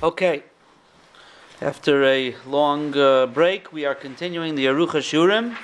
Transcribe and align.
Okay. 0.00 0.44
After 1.60 2.04
a 2.04 2.36
long 2.46 2.96
uh, 2.96 3.26
break, 3.26 3.72
we 3.72 3.84
are 3.84 3.96
continuing 3.96 4.54
the 4.54 4.66
Arucha 4.66 5.00
Shurim, 5.02 5.56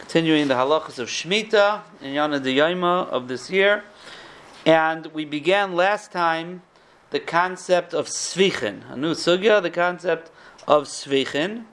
continuing 0.00 0.48
the 0.48 0.54
halachas 0.54 0.98
of 0.98 1.06
Shemitah 1.06 1.82
and 2.00 2.16
Yana 2.16 2.40
Diyayma 2.40 3.06
of 3.06 3.28
this 3.28 3.50
year. 3.50 3.84
And 4.66 5.06
we 5.14 5.24
began 5.24 5.76
last 5.76 6.10
time 6.10 6.62
the 7.10 7.20
concept 7.20 7.94
of 7.94 8.08
Svichin, 8.08 8.82
a 8.90 8.96
new 8.96 9.14
sugya, 9.14 9.62
the 9.62 9.70
concept 9.70 10.32
of 10.66 10.88
Svichin, 10.88 11.66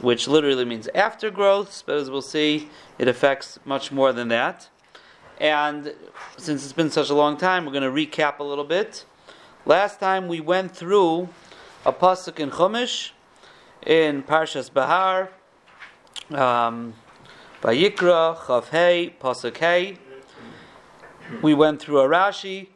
which 0.00 0.26
literally 0.26 0.64
means 0.64 0.88
aftergrowths, 0.92 1.84
but 1.86 1.98
as 1.98 2.10
we'll 2.10 2.20
see, 2.20 2.68
it 2.98 3.06
affects 3.06 3.60
much 3.64 3.92
more 3.92 4.12
than 4.12 4.26
that. 4.26 4.70
And 5.38 5.94
since 6.36 6.64
it's 6.64 6.72
been 6.72 6.90
such 6.90 7.10
a 7.10 7.14
long 7.14 7.36
time, 7.36 7.64
we're 7.64 7.70
going 7.70 7.84
to 7.84 7.90
recap 7.90 8.40
a 8.40 8.44
little 8.44 8.64
bit. 8.64 9.04
Last 9.64 10.00
time 10.00 10.26
we 10.26 10.40
went 10.40 10.74
through 10.74 11.28
a 11.86 11.92
pasuk 11.92 12.40
in 12.40 12.50
Chumash 12.50 13.12
in 13.86 14.24
Parshas 14.24 14.72
Bahar, 14.72 15.30
um, 16.30 16.94
Vayikra, 17.62 18.36
Chav 18.38 18.70
Hey, 18.70 19.14
pasuk 19.20 19.56
Hey. 19.56 19.98
We 21.42 21.54
went 21.54 21.80
through 21.80 22.00
a 22.00 22.08
Rashi, 22.08 22.70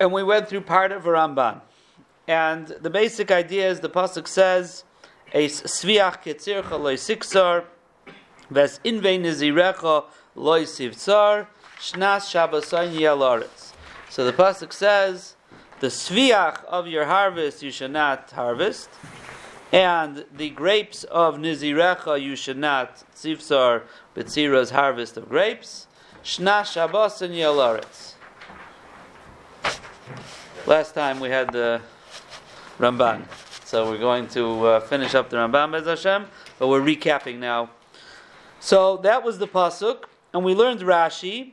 and 0.00 0.10
we 0.10 0.22
went 0.22 0.48
through 0.48 0.62
part 0.62 0.90
of 0.90 1.04
a 1.04 1.10
Ramban. 1.10 1.60
And 2.26 2.68
the 2.68 2.88
basic 2.88 3.30
idea 3.30 3.68
is 3.68 3.80
the 3.80 3.90
pasuk 3.90 4.26
says, 4.26 4.84
"Eis 5.34 5.60
sviach 5.64 6.22
ketzircha 6.22 6.80
loy 6.80 6.96
siksar, 6.96 7.64
ves 8.48 8.80
invein 8.86 9.20
nizirecha 9.20 10.06
loy 10.34 10.64
sivtzar, 10.64 11.48
shnas 11.78 12.24
shabbasayin 12.32 12.98
yelaretz." 12.98 13.72
So 14.08 14.24
the 14.24 14.32
pasuk 14.32 14.72
says 14.72 15.35
the 15.80 15.88
sviach 15.88 16.64
of 16.64 16.86
your 16.86 17.04
harvest 17.04 17.62
you 17.62 17.70
should 17.70 17.90
not 17.90 18.30
harvest, 18.30 18.88
and 19.72 20.24
the 20.36 20.50
grapes 20.50 21.04
of 21.04 21.36
Nizirecha 21.36 22.20
you 22.20 22.36
should 22.36 22.56
not 22.56 23.04
tzivsar 23.14 23.82
betzira's 24.14 24.70
harvest 24.70 25.16
of 25.16 25.28
grapes. 25.28 25.86
Shna 26.24 26.64
Shabbos 26.64 27.22
and 27.22 27.34
Yelaretz. 27.34 28.14
Last 30.66 30.94
time 30.94 31.20
we 31.20 31.28
had 31.28 31.52
the 31.52 31.80
Ramban, 32.78 33.24
so 33.64 33.88
we're 33.88 33.98
going 33.98 34.26
to 34.28 34.66
uh, 34.66 34.80
finish 34.80 35.14
up 35.14 35.30
the 35.30 35.36
Ramban 35.36 35.72
Bez 35.72 35.86
Hashem, 35.86 36.26
but 36.58 36.68
we're 36.68 36.80
recapping 36.80 37.38
now. 37.38 37.70
So 38.58 38.96
that 38.98 39.22
was 39.22 39.38
the 39.38 39.46
pasuk, 39.46 40.04
and 40.32 40.44
we 40.44 40.54
learned 40.54 40.80
Rashi. 40.80 41.52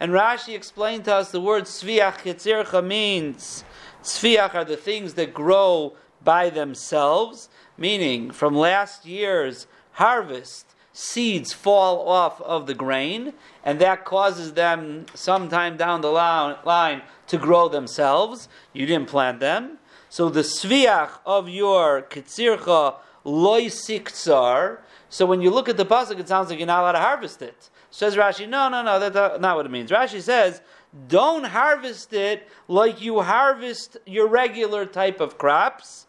And 0.00 0.12
Rashi 0.12 0.54
explained 0.54 1.04
to 1.06 1.14
us 1.14 1.30
the 1.30 1.40
word 1.40 1.64
Sviach 1.64 2.18
Ketzircha 2.18 2.84
means 2.84 3.64
Sviach 4.02 4.54
are 4.54 4.64
the 4.64 4.76
things 4.76 5.14
that 5.14 5.34
grow 5.34 5.94
by 6.22 6.50
themselves, 6.50 7.48
meaning 7.76 8.30
from 8.30 8.54
last 8.54 9.06
year's 9.06 9.66
harvest, 9.92 10.74
seeds 10.92 11.52
fall 11.52 12.08
off 12.08 12.40
of 12.40 12.66
the 12.66 12.74
grain, 12.74 13.32
and 13.64 13.80
that 13.80 14.04
causes 14.04 14.54
them 14.54 15.06
sometime 15.14 15.76
down 15.76 16.00
the 16.00 16.10
line 16.10 17.02
to 17.28 17.38
grow 17.38 17.68
themselves. 17.68 18.48
You 18.72 18.86
didn't 18.86 19.08
plant 19.08 19.40
them. 19.40 19.78
So 20.08 20.28
the 20.28 20.40
Sviach 20.40 21.10
of 21.26 21.48
your 21.48 22.02
Ketzircha 22.02 22.96
loy 23.24 23.66
siktsar. 23.66 24.78
So 25.08 25.26
when 25.26 25.40
you 25.40 25.50
look 25.50 25.68
at 25.68 25.76
the 25.76 25.86
pasuk, 25.86 26.18
it 26.18 26.28
sounds 26.28 26.50
like 26.50 26.58
you're 26.58 26.66
not 26.66 26.80
allowed 26.80 26.92
to 26.92 26.98
harvest 26.98 27.42
it. 27.42 27.70
Says 27.90 28.16
Rashi, 28.16 28.48
no, 28.48 28.68
no, 28.68 28.82
no, 28.82 28.98
that's 28.98 29.40
not 29.40 29.56
what 29.56 29.66
it 29.66 29.70
means. 29.70 29.90
Rashi 29.90 30.20
says, 30.20 30.60
don't 31.08 31.44
harvest 31.44 32.12
it 32.12 32.48
like 32.66 33.00
you 33.00 33.20
harvest 33.20 33.96
your 34.06 34.26
regular 34.26 34.86
type 34.86 35.20
of 35.20 35.38
crops. 35.38 36.06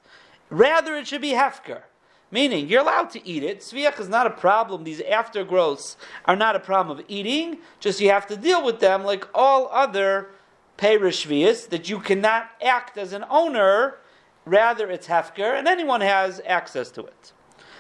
Rather, 0.50 0.96
it 0.96 1.08
should 1.08 1.22
be 1.22 1.32
hefker. 1.32 1.84
Meaning, 2.32 2.68
you're 2.68 2.82
allowed 2.82 3.10
to 3.12 3.28
eat 3.28 3.44
it. 3.44 3.62
Sviach 3.62 4.00
is 4.00 4.08
not 4.08 4.28
a 4.28 4.32
problem. 4.32 4.84
These 4.84 5.02
aftergrowths 5.02 5.96
are 6.26 6.36
not 6.36 6.56
a 6.56 6.60
problem 6.60 7.00
of 7.00 7.06
eating. 7.08 7.58
Just 7.80 8.00
you 8.00 8.10
have 8.10 8.28
to 8.28 8.38
deal 8.38 8.64
with 8.64 8.80
them 8.80 9.04
like 9.04 9.28
all 9.34 9.68
other 9.72 10.30
perishvias, 10.78 11.68
that 11.70 11.90
you 11.90 12.00
cannot 12.00 12.50
act 12.64 12.98
as 12.98 13.14
an 13.14 13.26
owner. 13.30 13.98
Rather, 14.46 14.90
it's 14.90 15.08
hefker, 15.08 15.58
and 15.58 15.68
anyone 15.68 16.02
has 16.02 16.40
access 16.46 16.90
to 16.92 17.02
it. 17.02 17.34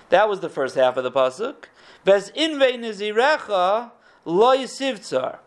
That 0.09 0.27
was 0.27 0.39
the 0.41 0.49
first 0.49 0.75
half 0.75 0.97
of 0.97 1.03
the 1.03 1.11
pasuk. 1.11 1.65
Ves 2.03 2.31
inve 2.31 2.75
nizirecha 2.75 3.91
loy 4.25 4.57
sivtzar. 4.63 5.37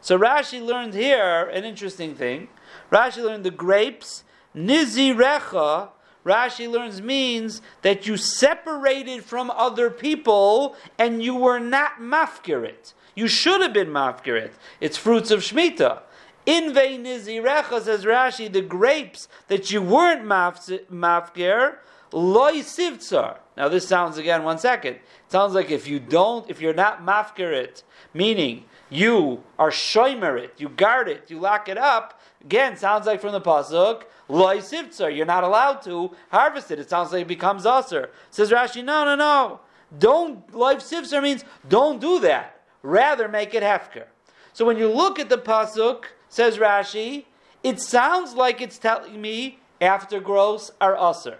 So 0.00 0.18
Rashi 0.18 0.64
learned 0.64 0.94
here 0.94 1.48
an 1.52 1.64
interesting 1.64 2.14
thing. 2.14 2.48
Rashi 2.90 3.22
learned 3.22 3.44
the 3.44 3.50
grapes 3.50 4.24
nizirecha. 4.56 5.90
Rashi 6.24 6.70
learns 6.70 7.00
means 7.00 7.62
that 7.82 8.06
you 8.06 8.16
separated 8.16 9.24
from 9.24 9.50
other 9.50 9.90
people 9.90 10.76
and 10.98 11.22
you 11.22 11.34
were 11.34 11.58
not 11.58 11.98
mafkirit. 12.00 12.92
You 13.14 13.26
should 13.28 13.60
have 13.60 13.72
been 13.72 13.88
mafkirit. 13.88 14.52
It's 14.80 14.96
fruits 14.96 15.30
of 15.30 15.40
shmita. 15.40 16.00
In 16.46 16.72
nizirecha 16.72 17.82
says 17.82 18.04
Rashi, 18.04 18.50
the 18.52 18.62
grapes 18.62 19.28
that 19.48 19.70
you 19.70 19.82
weren't 19.82 20.24
mafkir, 20.24 21.76
loy 22.12 22.52
sivtzar. 22.60 23.36
Now 23.56 23.68
this 23.68 23.86
sounds 23.86 24.16
again 24.18 24.42
one 24.42 24.58
second. 24.58 24.96
It 24.96 25.02
sounds 25.28 25.54
like 25.54 25.70
if 25.70 25.86
you 25.86 26.00
don't, 26.00 26.48
if 26.48 26.60
you're 26.60 26.74
not 26.74 27.04
mafkirit, 27.04 27.82
meaning 28.14 28.64
you 28.90 29.42
are 29.58 29.70
shomer 29.70 30.38
it, 30.38 30.54
you 30.58 30.68
guard 30.68 31.08
it, 31.08 31.30
you 31.30 31.38
lock 31.38 31.68
it 31.68 31.78
up. 31.78 32.20
Again, 32.42 32.76
sounds 32.76 33.06
like 33.06 33.20
from 33.20 33.32
the 33.32 33.40
pasuk, 33.40 34.02
loy 34.28 34.58
sivtzar. 34.58 35.14
You're 35.14 35.26
not 35.26 35.44
allowed 35.44 35.82
to 35.82 36.10
harvest 36.30 36.70
it. 36.70 36.78
It 36.78 36.90
sounds 36.90 37.12
like 37.12 37.22
it 37.22 37.28
becomes 37.28 37.64
usher. 37.64 38.10
Says 38.30 38.50
Rashi, 38.50 38.84
no, 38.84 39.04
no, 39.04 39.14
no. 39.14 39.60
Don't 39.98 40.54
loy 40.54 40.74
sivtzar 40.76 41.22
means 41.22 41.44
don't 41.68 42.00
do 42.00 42.20
that. 42.20 42.60
Rather 42.82 43.28
make 43.28 43.54
it 43.54 43.62
hefker. 43.62 44.04
So 44.52 44.64
when 44.64 44.76
you 44.76 44.88
look 44.88 45.18
at 45.18 45.28
the 45.28 45.38
pasuk, 45.38 46.04
says 46.28 46.58
Rashi, 46.58 47.24
it 47.62 47.80
sounds 47.80 48.34
like 48.34 48.60
it's 48.60 48.78
telling 48.78 49.20
me 49.20 49.58
after 49.80 50.20
aftergrowths 50.20 50.70
are 50.80 50.96
usher. 50.96 51.38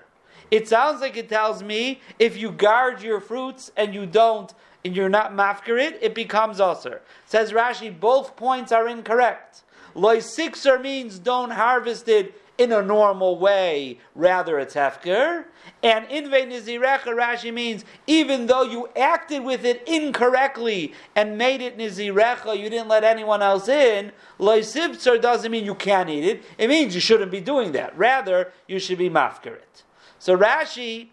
It 0.50 0.68
sounds 0.68 1.00
like 1.00 1.16
it 1.16 1.28
tells 1.28 1.62
me 1.62 2.00
if 2.18 2.36
you 2.36 2.50
guard 2.50 3.02
your 3.02 3.20
fruits 3.20 3.70
and 3.76 3.94
you 3.94 4.04
don't, 4.06 4.52
and 4.84 4.96
you're 4.96 5.08
not 5.08 5.32
mafkarit, 5.32 5.98
it 6.00 6.14
becomes 6.14 6.58
usr. 6.58 7.00
Says 7.26 7.52
Rashi, 7.52 7.98
both 7.98 8.36
points 8.36 8.72
are 8.72 8.88
incorrect. 8.88 9.62
Loisikser 9.94 10.80
means 10.80 11.18
don't 11.18 11.50
harvest 11.50 12.08
it 12.08 12.34
in 12.60 12.72
a 12.72 12.82
normal 12.82 13.38
way, 13.38 13.98
rather 14.14 14.58
it's 14.58 14.74
hefker. 14.74 15.44
And 15.82 16.06
inve 16.08 16.46
nizirecha, 16.46 17.06
Rashi 17.06 17.52
means 17.52 17.86
even 18.06 18.46
though 18.46 18.62
you 18.62 18.90
acted 18.94 19.42
with 19.44 19.64
it 19.64 19.82
incorrectly 19.88 20.92
and 21.16 21.38
made 21.38 21.62
it 21.62 21.78
nizirecha, 21.78 22.58
you 22.58 22.68
didn't 22.68 22.88
let 22.88 23.02
anyone 23.02 23.42
else 23.42 23.66
in, 23.66 24.12
loy 24.38 24.60
sibser 24.60 25.20
doesn't 25.20 25.50
mean 25.50 25.64
you 25.64 25.74
can't 25.74 26.10
eat 26.10 26.24
it. 26.24 26.44
It 26.58 26.68
means 26.68 26.94
you 26.94 27.00
shouldn't 27.00 27.30
be 27.30 27.40
doing 27.40 27.72
that. 27.72 27.96
Rather, 27.96 28.52
you 28.68 28.78
should 28.78 28.98
be 28.98 29.08
mafkarit. 29.08 29.84
So 30.18 30.36
Rashi 30.36 31.08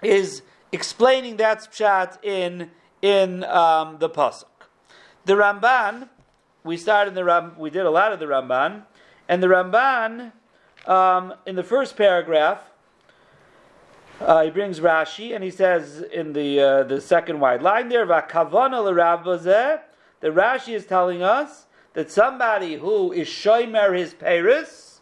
is 0.00 0.40
explaining 0.72 1.36
that 1.36 1.58
pshat 1.70 2.24
in 2.24 2.70
in 3.02 3.44
um, 3.44 3.98
the 3.98 4.08
pasuk. 4.08 4.46
The 5.24 5.34
Ramban, 5.34 6.08
we 6.64 6.76
started 6.76 7.14
the 7.14 7.24
Ram, 7.24 7.54
we 7.58 7.68
did 7.70 7.84
a 7.84 7.90
lot 7.90 8.12
of 8.12 8.20
the 8.20 8.26
Ramban, 8.26 8.84
and 9.28 9.42
the 9.42 9.48
Ramban 9.48 10.32
um, 10.86 11.34
in 11.44 11.56
the 11.56 11.64
first 11.64 11.96
paragraph. 11.96 12.60
Uh, 14.20 14.44
he 14.44 14.50
brings 14.50 14.78
Rashi 14.78 15.34
and 15.34 15.42
he 15.42 15.50
says 15.50 16.00
in 16.00 16.32
the 16.32 16.60
uh, 16.60 16.84
the 16.84 17.00
second 17.00 17.40
wide 17.40 17.60
line 17.60 17.88
there, 17.88 18.06
The 18.06 19.80
Rashi 20.22 20.74
is 20.74 20.86
telling 20.86 21.22
us 21.24 21.66
that 21.94 22.10
somebody 22.10 22.76
who 22.76 23.12
is 23.12 23.26
shomer 23.26 23.96
his 23.96 24.14
peris, 24.14 25.00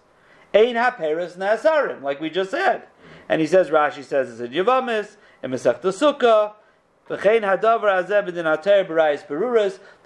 ein 0.55 0.77
ha 0.77 0.95
peris 0.99 1.37
nasarim, 1.37 2.03
like 2.03 2.21
we 2.21 2.31
just 2.31 2.51
said. 2.51 2.85
And 3.29 3.41
he 3.41 3.47
says, 3.47 3.69
Rashi 3.69 4.03
says 4.03 4.31
it's 4.31 4.41
a 4.41 4.49
Yavamis, 4.49 5.17
in 5.43 5.51
Masech 5.51 5.81
Sukkah, 5.83 6.55
the 7.11 7.17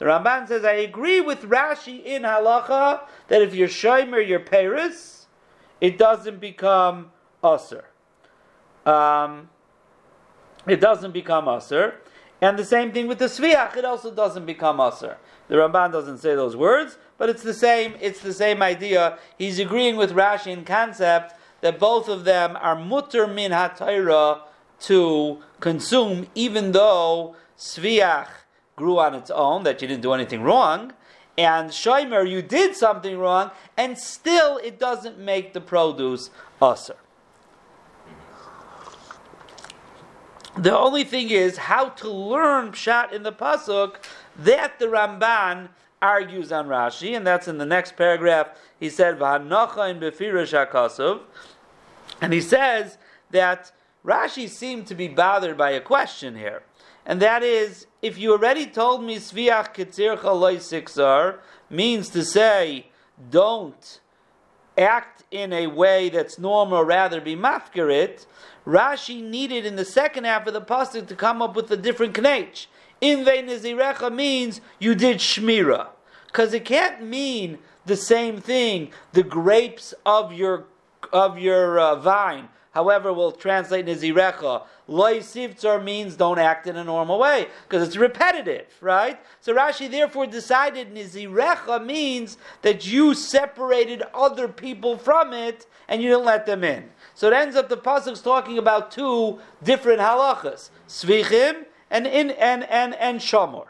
Ramban 0.00 0.48
says, 0.48 0.64
I 0.64 0.72
agree 0.72 1.20
with 1.20 1.42
Rashi 1.42 2.02
in 2.02 2.22
halacha 2.22 3.02
that 3.28 3.42
if 3.42 3.54
you're 3.54 3.68
shomer 3.68 4.26
your 4.26 4.40
Paris, 4.40 5.26
it 5.82 5.98
doesn't 5.98 6.40
become 6.40 7.12
usr. 7.42 7.82
Um, 8.86 9.50
it 10.66 10.80
doesn't 10.80 11.12
become 11.12 11.44
usr. 11.44 11.96
And 12.40 12.58
the 12.58 12.64
same 12.64 12.90
thing 12.90 13.06
with 13.06 13.18
the 13.18 13.26
sviach, 13.26 13.76
it 13.76 13.84
also 13.84 14.10
doesn't 14.10 14.46
become 14.46 14.78
usr. 14.78 15.16
The 15.48 15.56
Ramban 15.56 15.92
doesn't 15.92 16.18
say 16.18 16.34
those 16.34 16.56
words, 16.56 16.96
but 17.18 17.28
it's 17.28 17.42
the 17.42 17.52
same. 17.52 17.96
It's 18.00 18.20
the 18.20 18.32
same 18.32 18.62
idea. 18.62 19.18
He's 19.36 19.58
agreeing 19.58 19.96
with 19.96 20.12
Rashi 20.12 20.52
in 20.52 20.64
concept 20.64 21.34
that 21.60 21.78
both 21.78 22.08
of 22.08 22.24
them 22.24 22.56
are 22.56 22.74
mutter 22.74 23.26
min 23.26 23.50
hatayra 23.52 24.40
to 24.80 25.38
consume, 25.60 26.26
even 26.34 26.72
though 26.72 27.36
Sviach 27.58 28.28
grew 28.76 28.98
on 28.98 29.14
its 29.14 29.30
own, 29.30 29.62
that 29.64 29.80
you 29.80 29.88
didn't 29.88 30.02
do 30.02 30.12
anything 30.12 30.42
wrong, 30.42 30.92
and 31.36 31.70
Shomer, 31.70 32.28
you 32.28 32.42
did 32.42 32.76
something 32.76 33.18
wrong, 33.18 33.50
and 33.76 33.98
still 33.98 34.58
it 34.58 34.78
doesn't 34.78 35.18
make 35.18 35.52
the 35.52 35.60
produce 35.60 36.30
usser. 36.60 36.96
The 40.56 40.76
only 40.76 41.02
thing 41.02 41.30
is 41.30 41.56
how 41.56 41.88
to 41.90 42.08
learn 42.08 42.70
Pshat 42.70 43.12
in 43.12 43.24
the 43.24 43.32
Pasuk 43.32 43.96
that 44.36 44.78
the 44.78 44.86
Ramban 44.86 45.70
argues 46.00 46.52
on 46.52 46.68
Rashi, 46.68 47.16
and 47.16 47.26
that's 47.26 47.48
in 47.48 47.58
the 47.58 47.66
next 47.66 47.96
paragraph. 47.96 48.50
He 48.78 48.88
said, 48.88 49.18
in 49.18 49.98
befirish 49.98 50.52
and 52.20 52.32
he 52.32 52.40
says 52.40 52.98
that 53.30 53.72
Rashi 54.04 54.48
seemed 54.48 54.86
to 54.88 54.94
be 54.94 55.08
bothered 55.08 55.56
by 55.56 55.70
a 55.70 55.80
question 55.80 56.36
here, 56.36 56.62
and 57.06 57.20
that 57.22 57.42
is, 57.42 57.86
if 58.02 58.18
you 58.18 58.32
already 58.32 58.66
told 58.66 59.02
me 59.02 59.16
sviach 59.16 59.74
ketzircha 59.74 60.24
loy 60.24 61.38
means 61.70 62.10
to 62.10 62.24
say, 62.24 62.88
don't 63.30 64.00
act 64.76 65.22
in 65.30 65.52
a 65.52 65.66
way 65.68 66.08
that's 66.08 66.38
normal, 66.38 66.84
rather 66.84 67.20
be 67.20 67.36
mafkarit. 67.36 68.26
Rashi 68.66 69.22
needed 69.22 69.64
in 69.64 69.76
the 69.76 69.84
second 69.84 70.24
half 70.24 70.46
of 70.46 70.54
the 70.54 70.60
pasuk 70.60 71.06
to 71.08 71.14
come 71.14 71.40
up 71.40 71.54
with 71.54 71.70
a 71.70 71.76
different 71.76 72.14
knech. 72.14 72.66
In 73.00 73.24
nizirecha 73.24 74.12
means 74.12 74.60
you 74.78 74.94
did 74.94 75.18
shmira, 75.18 75.88
because 76.26 76.52
it 76.54 76.64
can't 76.64 77.02
mean 77.02 77.58
the 77.86 77.96
same 77.96 78.40
thing. 78.40 78.90
The 79.12 79.22
grapes 79.22 79.94
of 80.04 80.32
your 80.32 80.66
of 81.12 81.38
your 81.38 81.78
uh, 81.78 81.96
vine 81.96 82.48
However, 82.74 83.12
we'll 83.12 83.30
translate 83.30 83.86
Nizirecha. 83.86 84.64
Loi 84.88 85.22
means 85.80 86.16
don't 86.16 86.40
act 86.40 86.66
in 86.66 86.76
a 86.76 86.82
normal 86.82 87.20
way 87.20 87.46
because 87.62 87.86
it's 87.86 87.96
repetitive, 87.96 88.66
right? 88.80 89.18
So 89.40 89.54
Rashi 89.54 89.88
therefore 89.88 90.26
decided 90.26 90.92
Nizirecha 90.92 91.86
means 91.86 92.36
that 92.62 92.84
you 92.84 93.14
separated 93.14 94.02
other 94.12 94.48
people 94.48 94.98
from 94.98 95.32
it 95.32 95.66
and 95.86 96.02
you 96.02 96.10
didn't 96.10 96.24
let 96.24 96.46
them 96.46 96.64
in. 96.64 96.90
So 97.14 97.28
it 97.28 97.34
ends 97.34 97.54
up 97.54 97.68
the 97.68 97.76
pasuk's 97.76 98.20
talking 98.20 98.58
about 98.58 98.90
two 98.90 99.38
different 99.62 100.00
halachas: 100.00 100.70
Svichim 100.88 101.66
and 101.90 102.08
in 102.08 102.32
and 102.32 102.64
and 102.64 102.94
and 102.96 103.20
Shamor. 103.20 103.66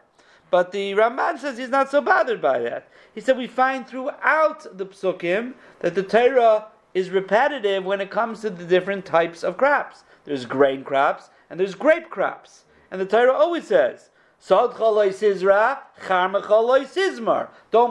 But 0.51 0.73
the 0.73 0.93
Ramban 0.93 1.39
says 1.39 1.59
he's 1.59 1.69
not 1.69 1.91
so 1.91 2.01
bothered 2.01 2.41
by 2.41 2.61
that. 2.61 2.89
He 3.15 3.21
said 3.21 3.37
we 3.37 3.49
find 3.49 3.87
throughout 3.87 4.79
the 4.79 4.87
psukim 4.87 5.55
that 5.81 5.95
the 5.95 6.03
Torah 6.03 6.69
is 6.95 7.11
repetitive 7.11 7.85
when 7.85 8.01
it 8.01 8.11
comes 8.11 8.41
to 8.41 8.49
the 8.51 8.65
different 8.65 9.05
types 9.05 9.43
of 9.43 9.57
crops. 9.57 10.05
There's 10.25 10.47
grain 10.47 10.85
crops 10.85 11.29
and 11.51 11.61
there's 11.61 11.75
grape 11.75 12.09
crops. 12.09 12.65
And 12.91 13.01
the 13.01 13.07
Torah 13.07 13.33
always 13.33 13.67
says, 13.67 14.11
Don't 14.49 14.75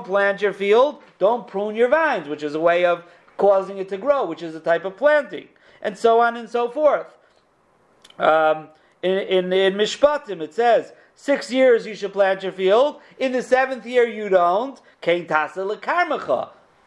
plant 0.05 0.41
your 0.41 0.53
field, 0.53 1.03
don't 1.19 1.47
prune 1.47 1.75
your 1.75 1.89
vines, 1.89 2.29
which 2.29 2.43
is 2.43 2.55
a 2.55 2.59
way 2.59 2.85
of 2.85 3.03
causing 3.37 3.77
it 3.77 3.89
to 3.89 3.97
grow, 3.97 4.25
which 4.25 4.41
is 4.41 4.55
a 4.55 4.59
type 4.59 4.85
of 4.85 4.95
planting, 4.95 5.49
and 5.81 5.97
so 5.97 6.21
on 6.21 6.37
and 6.37 6.49
so 6.49 6.69
forth. 6.69 7.17
Um, 8.17 8.69
in, 9.01 9.17
in, 9.19 9.51
in 9.51 9.73
Mishpatim, 9.73 10.41
it 10.41 10.53
says, 10.53 10.93
Six 11.15 11.51
years 11.51 11.85
you 11.85 11.95
should 11.95 12.13
plant 12.13 12.43
your 12.43 12.51
field. 12.51 13.01
In 13.19 13.33
the 13.33 13.41
seventh 13.41 13.85
year 13.85 14.07
you 14.07 14.29
don't. 14.29 14.81
Kain 15.01 15.27
tasa 15.27 15.63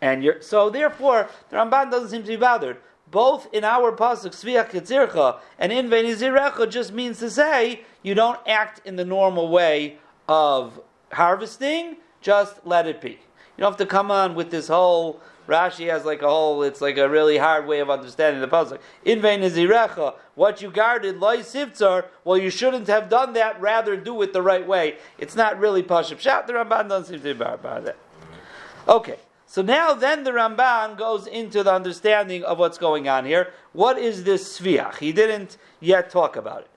and 0.01 0.23
you're, 0.23 0.41
so 0.41 0.71
therefore, 0.71 1.29
the 1.51 1.57
Ramban 1.57 1.91
doesn't 1.91 2.11
seem 2.11 2.23
to 2.23 2.29
be 2.29 2.37
bothered. 2.37 2.79
Both 3.11 3.49
in 3.53 3.65
our 3.65 3.93
pasuk 3.93 4.33
Sviach 4.33 4.71
Ketzircha 4.71 5.39
and 5.59 5.73
in 5.73 5.89
Venizirecha 5.89 6.69
just 6.69 6.93
means 6.93 7.19
to 7.21 7.31
say 7.31 7.83
you 8.03 8.15
don't 8.15 8.41
act 8.47 8.81
in 8.85 8.97
the 8.97 9.05
normal 9.05 9.49
way 9.49 9.99
of 10.29 10.81
harvesting. 11.13 11.97
Just 12.21 12.67
let 12.67 12.87
it 12.87 13.01
be. 13.01 13.11
You 13.11 13.19
don't 13.59 13.71
have 13.71 13.79
to 13.79 13.87
come 13.87 14.11
on 14.11 14.35
with 14.35 14.51
this 14.51 14.69
whole. 14.69 15.21
Rashi 15.47 15.89
has 15.89 16.05
like 16.05 16.23
a 16.23 16.29
whole. 16.29 16.65
It's 16.65 16.81
like 16.81 16.99
a 16.99 17.09
really 17.09 17.39
hard 17.39 17.67
way 17.67 17.79
of 17.79 17.89
understanding 17.89 18.41
the 18.41 18.49
pasuk. 18.49 18.81
In 19.05 19.21
Venizirecha, 19.21 20.15
what 20.35 20.61
you 20.61 20.73
guarded 20.73 21.19
loy 21.19 21.39
sivtzar. 21.39 22.07
Well, 22.25 22.37
you 22.37 22.51
shouldn't 22.51 22.89
have 22.89 23.09
done 23.09 23.35
that. 23.35 23.61
Rather, 23.61 23.97
do 23.97 24.21
it 24.23 24.33
the 24.33 24.43
right 24.43 24.67
way. 24.67 24.97
It's 25.17 25.37
not 25.37 25.61
really 25.61 25.85
pashup 25.85 26.19
shat. 26.19 26.49
The 26.49 26.55
Ramban 26.55 26.89
doesn't 26.89 27.07
seem 27.07 27.19
to 27.19 27.23
be 27.23 27.33
bothered 27.33 27.63
by 27.63 27.81
that. 27.81 27.97
Okay. 28.89 29.19
So 29.47 29.63
now 29.63 29.95
then 29.95 30.25
the 30.25 30.33
Ramban 30.33 30.99
goes 30.99 31.27
into 31.27 31.63
the 31.63 31.73
understanding 31.73 32.43
of 32.45 32.59
what's 32.59 32.79
going 32.79 33.09
on 33.09 33.25
here. 33.25 33.53
What 33.73 33.99
is 33.99 34.25
this 34.25 34.59
sviach? 34.59 34.99
He 34.99 35.13
didn't 35.13 35.57
yet 35.81 36.11
talk 36.11 36.37
about 36.37 36.63
it. 36.63 36.71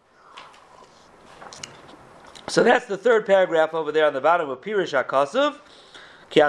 So 2.47 2.63
that's 2.63 2.85
the 2.85 2.97
third 2.97 3.25
paragraph 3.25 3.73
over 3.73 3.91
there 3.91 4.05
on 4.05 4.13
the 4.13 4.21
bottom 4.21 4.49
of 4.49 4.61
Pirish 4.61 4.93
HaKasuv. 4.93 5.57
Ki. 6.29 6.41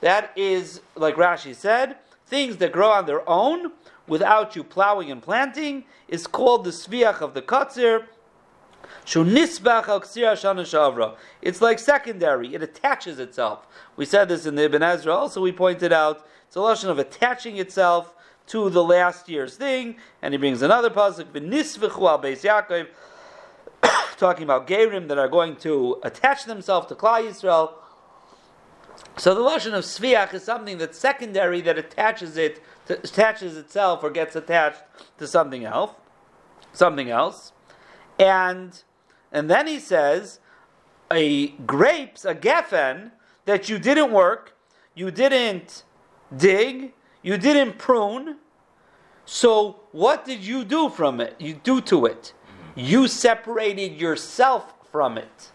That 0.00 0.32
is, 0.36 0.80
like 0.94 1.16
Rashi 1.16 1.54
said, 1.54 1.96
things 2.26 2.56
that 2.58 2.72
grow 2.72 2.90
on 2.90 3.06
their 3.06 3.28
own 3.28 3.72
without 4.06 4.54
you 4.56 4.64
plowing 4.64 5.10
and 5.10 5.22
planting 5.22 5.84
is 6.08 6.26
called 6.26 6.64
the 6.64 6.70
sviach 6.70 7.20
of 7.20 7.34
the 7.34 7.42
kotzer 7.42 8.06
it's 11.42 11.60
like 11.60 11.78
secondary, 11.78 12.54
it 12.54 12.62
attaches 12.62 13.18
itself. 13.18 13.66
We 13.96 14.04
said 14.04 14.28
this 14.28 14.46
in 14.46 14.54
the 14.54 14.64
Ibn 14.64 14.82
Ezra, 14.82 15.14
also 15.14 15.40
we 15.40 15.52
pointed 15.52 15.92
out 15.92 16.26
it's 16.46 16.56
a 16.56 16.60
lesson 16.60 16.90
of 16.90 16.98
attaching 16.98 17.56
itself 17.58 18.14
to 18.48 18.70
the 18.70 18.82
last 18.82 19.28
year's 19.28 19.56
thing, 19.56 19.96
and 20.22 20.32
he 20.32 20.38
brings 20.38 20.62
another 20.62 20.90
pasuk, 20.90 21.26
Yaakov, 21.32 22.88
talking 24.16 24.44
about 24.44 24.66
Gerim 24.66 25.08
that 25.08 25.18
are 25.18 25.28
going 25.28 25.56
to 25.56 25.98
attach 26.02 26.44
themselves 26.44 26.86
to 26.88 26.94
Klal 26.94 27.28
Yisrael. 27.28 27.72
So 29.16 29.34
the 29.34 29.42
lesson 29.42 29.74
of 29.74 29.84
Sviach 29.84 30.32
is 30.32 30.42
something 30.42 30.78
that's 30.78 30.98
secondary 30.98 31.60
that 31.60 31.78
attaches 31.78 32.36
it, 32.36 32.62
attaches 32.88 33.56
itself 33.56 34.02
or 34.02 34.10
gets 34.10 34.34
attached 34.34 34.80
to 35.18 35.26
something 35.26 35.64
else, 35.64 35.92
something 36.72 37.10
else, 37.10 37.52
and 38.18 38.82
and 39.32 39.50
then 39.50 39.66
he 39.66 39.78
says, 39.78 40.40
a 41.10 41.48
grapes, 41.48 42.24
a 42.24 42.34
geffen, 42.34 43.12
that 43.44 43.68
you 43.68 43.78
didn't 43.78 44.12
work, 44.12 44.56
you 44.94 45.10
didn't 45.10 45.84
dig, 46.36 46.92
you 47.22 47.36
didn't 47.36 47.78
prune. 47.78 48.36
So 49.24 49.80
what 49.92 50.24
did 50.24 50.40
you 50.40 50.64
do 50.64 50.88
from 50.88 51.20
it? 51.20 51.36
You 51.38 51.54
do 51.54 51.80
to 51.82 52.06
it. 52.06 52.32
You 52.74 53.08
separated 53.08 54.00
yourself 54.00 54.74
from 54.90 55.18
it. 55.18 55.50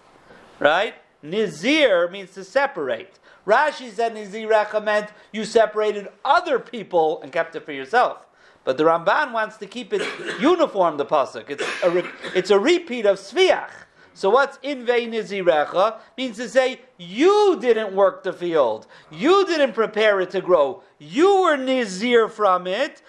Right? 0.59 0.95
Nizir 1.23 2.11
means 2.11 2.31
to 2.31 2.43
separate. 2.43 3.19
Rashi 3.47 3.91
said 3.91 4.15
Nizir 4.15 4.83
meant 4.83 5.09
you 5.31 5.45
separated 5.45 6.09
other 6.23 6.59
people 6.59 7.21
and 7.21 7.31
kept 7.31 7.55
it 7.55 7.65
for 7.65 7.71
yourself. 7.71 8.27
But 8.63 8.77
the 8.77 8.83
Ramban 8.85 9.33
wants 9.33 9.57
to 9.57 9.65
keep 9.65 9.93
it 9.93 10.01
uniform, 10.39 10.97
the 10.97 11.05
Pasuk. 11.05 11.49
It's 11.49 11.63
a, 11.83 11.89
re- 11.89 12.09
it's 12.33 12.49
a 12.49 12.59
repeat 12.59 13.05
of 13.05 13.17
Sviach. 13.17 13.69
So 14.15 14.29
what's 14.29 14.59
in 14.61 14.85
vain 14.85 15.11
Nizirecha 15.11 15.97
means 16.17 16.37
to 16.37 16.47
say 16.47 16.81
you 16.97 17.57
didn't 17.59 17.93
work 17.93 18.23
the 18.23 18.31
field, 18.31 18.85
you 19.11 19.45
didn't 19.45 19.73
prepare 19.73 20.21
it 20.21 20.29
to 20.31 20.41
grow, 20.41 20.83
you 20.99 21.41
were 21.41 21.57
nizir 21.57 22.29
from 22.29 22.67
it. 22.67 23.01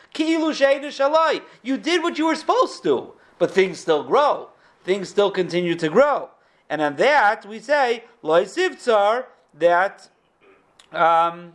You 1.63 1.77
did 1.77 2.03
what 2.03 2.19
you 2.19 2.27
were 2.27 2.35
supposed 2.35 2.83
to, 2.85 3.13
but 3.39 3.51
things 3.51 3.81
still 3.81 4.03
grow. 4.03 4.49
Things 4.83 5.09
still 5.09 5.31
continue 5.31 5.75
to 5.77 5.89
grow, 5.89 6.31
and 6.69 6.83
on 6.83 6.97
that 6.97 7.47
we 7.47 7.59
say 7.59 8.05
loy 8.23 8.45
sivtzar 8.45 9.25
that 9.55 10.11
um, 10.93 11.55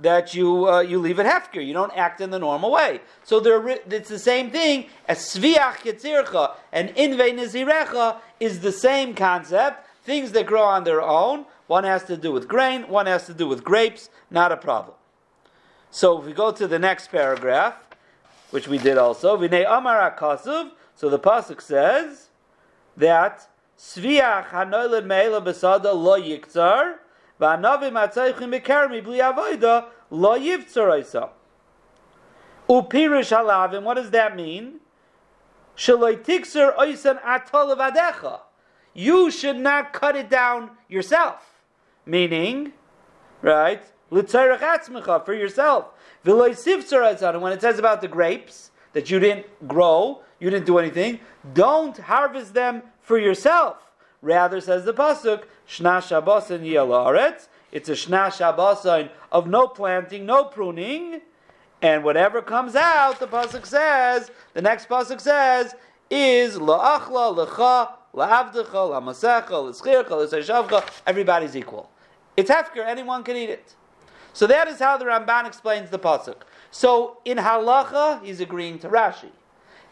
that 0.00 0.34
you 0.34 0.68
uh, 0.68 0.80
you 0.80 0.98
leave 0.98 1.18
it 1.18 1.26
hefker. 1.26 1.64
You 1.64 1.72
don't 1.72 1.96
act 1.96 2.20
in 2.20 2.30
the 2.30 2.38
normal 2.38 2.70
way. 2.72 3.00
So 3.24 3.38
it's 3.44 4.08
the 4.08 4.18
same 4.18 4.50
thing 4.50 4.86
as 5.06 5.18
sviach 5.18 5.78
yitzircha 5.84 6.54
and 6.72 6.90
inve 6.90 7.38
nizirecha 7.38 8.18
is 8.38 8.60
the 8.60 8.72
same 8.72 9.14
concept. 9.14 9.86
Things 10.02 10.32
that 10.32 10.46
grow 10.46 10.62
on 10.62 10.84
their 10.84 11.02
own. 11.02 11.44
One 11.66 11.84
has 11.84 12.04
to 12.04 12.16
do 12.16 12.32
with 12.32 12.48
grain. 12.48 12.88
One 12.88 13.06
has 13.06 13.26
to 13.26 13.34
do 13.34 13.46
with 13.46 13.62
grapes. 13.62 14.08
Not 14.30 14.50
a 14.50 14.56
problem. 14.56 14.96
So 15.90 16.18
if 16.18 16.26
we 16.26 16.32
go 16.32 16.50
to 16.50 16.66
the 16.66 16.78
next 16.78 17.08
paragraph, 17.08 17.74
which 18.50 18.66
we 18.66 18.78
did 18.78 18.96
also, 18.96 19.36
v'nei 19.36 19.66
amar 19.68 20.10
akasuv. 20.10 20.70
So 20.96 21.08
the 21.08 21.18
pasuk 21.18 21.60
says 21.60 22.30
that 22.96 23.48
sviach 23.78 24.46
hanoiled 24.46 25.04
meila 25.04 25.44
besada 25.44 25.94
lo 25.94 26.18
yiktzar. 26.20 26.96
V'anavim 27.40 27.92
atzaychim 27.92 28.60
bekarmi 28.60 29.02
bli 29.02 29.18
avoida 29.18 29.86
lo 30.10 30.38
yivtzaroisa. 30.38 31.30
Upirish 32.68 33.36
halavim, 33.36 33.82
what 33.82 33.94
does 33.94 34.10
that 34.10 34.36
mean? 34.36 34.80
Shaloi 35.76 36.22
tikser 36.22 36.76
oisan 36.76 37.20
atol 37.22 37.76
vadecha. 37.76 38.40
You 38.92 39.30
should 39.30 39.58
not 39.58 39.92
cut 39.92 40.16
it 40.16 40.28
down 40.28 40.70
yourself. 40.88 41.62
Meaning, 42.04 42.72
right? 43.40 43.82
L'tzarech 44.10 44.58
atzmecha, 44.58 45.24
for 45.24 45.32
yourself. 45.32 45.86
V'loi 46.24 46.50
sivtzaroisa. 46.50 47.30
And 47.30 47.42
when 47.42 47.52
it 47.52 47.60
says 47.60 47.78
about 47.78 48.00
the 48.00 48.08
grapes, 48.08 48.70
that 48.92 49.10
you 49.10 49.18
didn't 49.18 49.46
grow, 49.68 50.22
you 50.38 50.50
didn't 50.50 50.66
do 50.66 50.78
anything, 50.78 51.20
don't 51.54 51.96
harvest 51.96 52.54
them 52.54 52.82
for 53.00 53.18
yourself. 53.18 53.76
Rather, 54.22 54.60
says 54.60 54.84
the 54.84 54.92
pasuk, 54.92 55.44
Shna 55.70 56.00
Shabbosin 56.02 56.62
Yelaretz. 56.62 57.46
It's 57.70 57.88
a 57.88 57.92
Shna 57.92 58.26
Shabbosin 58.28 59.08
of 59.30 59.46
no 59.46 59.68
planting, 59.68 60.26
no 60.26 60.44
pruning, 60.44 61.20
And 61.80 62.02
whatever 62.02 62.42
comes 62.42 62.74
out, 62.74 63.20
the 63.20 63.28
pasuk 63.28 63.64
says, 63.64 64.30
the 64.52 64.60
next 64.60 64.88
pasuk 64.88 65.20
says, 65.20 65.76
is 66.10 66.58
la'achla, 66.58 67.46
lecha, 67.46 67.92
la'avdecha, 68.12 68.66
la'masecha, 68.72 69.50
l'schircha, 69.50 70.10
l'sayishavcha, 70.10 70.84
everybody's 71.06 71.56
equal. 71.56 71.88
It's 72.36 72.50
hefker, 72.50 72.84
anyone 72.84 73.22
can 73.22 73.36
eat 73.36 73.50
it. 73.50 73.74
So 74.32 74.48
that 74.48 74.66
is 74.66 74.80
how 74.80 74.96
the 74.96 75.04
Ramban 75.04 75.46
explains 75.46 75.90
the 75.90 75.98
pasuk. 76.00 76.42
So 76.72 77.18
in 77.24 77.38
halacha, 77.38 78.24
he's 78.24 78.40
agreeing 78.40 78.80
to 78.80 78.88
Rashi. 78.88 79.30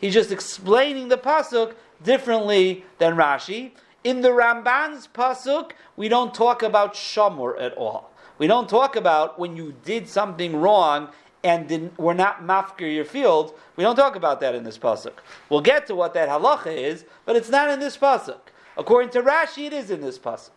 He's 0.01 0.15
just 0.15 0.33
explaining 0.33 1.09
the 1.09 1.19
pasuk 1.19 1.75
differently 2.03 2.85
than 2.99 3.15
Rashi. 3.15 3.73
In 4.05 4.21
the 4.21 4.31
Ramban's 4.31 5.09
pasuk, 5.09 5.73
we 5.97 6.09
don't 6.09 6.33
talk 6.33 6.63
about 6.63 6.95
shamur 6.95 7.61
at 7.61 7.75
all. 7.75 8.11
We 8.39 8.47
don't 8.47 8.69
talk 8.69 8.95
about 8.95 9.39
when 9.39 9.57
you 9.57 9.75
did 9.85 10.09
something 10.09 10.57
wrong 10.57 11.09
and 11.43 11.69
didn't, 11.69 11.99
were 11.99 12.15
not 12.15 12.43
mafkir 12.43 12.95
your 12.95 13.05
field. 13.05 13.55
We 13.77 13.85
don't 13.85 13.97
talk 13.97 14.17
about 14.17 14.41
that 14.41 14.55
in 14.55 14.65
this 14.65 14.79
pasuk. 14.79 15.15
We'll 15.49 15.61
get 15.61 15.87
to 15.89 15.95
what 15.95 16.15
that 16.15 16.29
halacha 16.29 16.77
is, 16.77 17.05
but 17.25 17.37
it's 17.37 17.51
not 17.51 17.71
in 17.71 17.81
this 17.81 17.97
pasuk. 17.97 18.39
According 18.77 19.11
to 19.11 19.23
Rashi, 19.23 19.67
it 19.67 19.73
is 19.73 19.91
in 19.91 20.01
this 20.01 20.19
pasuk. 20.19 20.51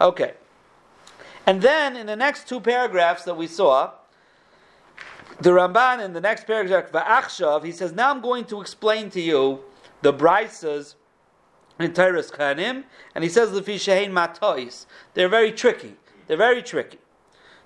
Okay. 0.00 0.34
And 1.46 1.62
then 1.62 1.96
in 1.96 2.06
the 2.06 2.16
next 2.16 2.48
two 2.48 2.60
paragraphs 2.60 3.24
that 3.24 3.36
we 3.36 3.46
saw, 3.46 3.92
the 5.40 5.50
Ramban 5.50 6.04
in 6.04 6.12
the 6.12 6.20
next 6.20 6.46
paragraph, 6.46 6.90
Va'achshav, 6.90 7.64
he 7.64 7.70
says, 7.70 7.92
now 7.92 8.10
I'm 8.10 8.20
going 8.20 8.44
to 8.46 8.60
explain 8.60 9.08
to 9.10 9.20
you 9.20 9.60
the 10.02 10.12
Brisas 10.12 10.94
in 11.78 11.92
Tyrus 11.92 12.30
Kanim, 12.30 12.84
and 13.14 13.24
he 13.24 13.30
says, 13.30 13.50
Lefi 13.50 13.76
Shehein 13.76 14.10
Matois. 14.10 14.86
They're 15.14 15.28
very 15.28 15.52
tricky. 15.52 15.96
They're 16.26 16.36
very 16.36 16.62
tricky. 16.62 16.98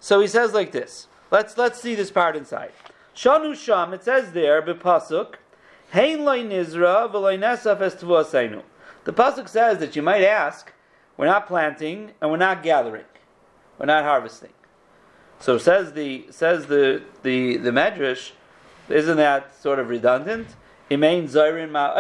So 0.00 0.20
he 0.20 0.26
says 0.26 0.52
like 0.52 0.72
this. 0.72 1.06
Let's 1.30 1.56
let's 1.56 1.80
see 1.80 1.94
this 1.94 2.10
part 2.10 2.36
inside. 2.36 2.72
Shanu 3.14 3.54
Sham, 3.54 3.94
it 3.94 4.04
says 4.04 4.32
there, 4.32 4.60
Bipasuk, 4.62 5.36
Hein 5.92 6.24
loy 6.24 6.42
nizra 6.42 7.10
v'loy 7.10 7.38
nesaf 7.38 7.80
es 7.80 7.94
The 7.94 9.12
Pasuk 9.12 9.48
says 9.48 9.78
that 9.78 9.94
you 9.94 10.02
might 10.02 10.22
ask, 10.22 10.72
we're 11.16 11.26
not 11.26 11.46
planting 11.46 12.12
and 12.20 12.30
we're 12.30 12.38
not 12.38 12.62
gathering. 12.62 13.04
We're 13.78 13.86
not 13.86 14.04
harvesting. 14.04 14.52
So 15.38 15.58
says 15.58 15.92
the 15.92 16.26
says 16.30 16.66
the 16.66 17.02
the 17.22 17.56
the 17.58 17.70
Medrash, 17.70 18.32
isn't 18.88 19.16
that 19.16 19.54
sort 19.54 19.78
of 19.78 19.88
redundant? 19.88 20.48
Imain 20.90 21.24
zayrin 21.24 21.70
ma. 21.70 21.94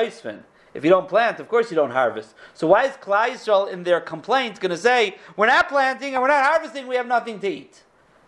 If 0.74 0.84
you 0.84 0.90
don't 0.90 1.08
plant, 1.08 1.38
of 1.38 1.48
course 1.48 1.70
you 1.70 1.76
don't 1.76 1.90
harvest. 1.90 2.34
So 2.54 2.66
why 2.66 2.84
is 2.84 2.92
Klal 2.92 3.28
Yisrael 3.30 3.70
in 3.70 3.82
their 3.82 4.00
complaints 4.00 4.58
going 4.58 4.70
to 4.70 4.76
say 4.76 5.16
we're 5.36 5.46
not 5.46 5.68
planting 5.68 6.14
and 6.14 6.22
we're 6.22 6.28
not 6.28 6.44
harvesting, 6.44 6.86
we 6.86 6.96
have 6.96 7.06
nothing 7.06 7.40
to 7.40 7.48
eat, 7.48 7.82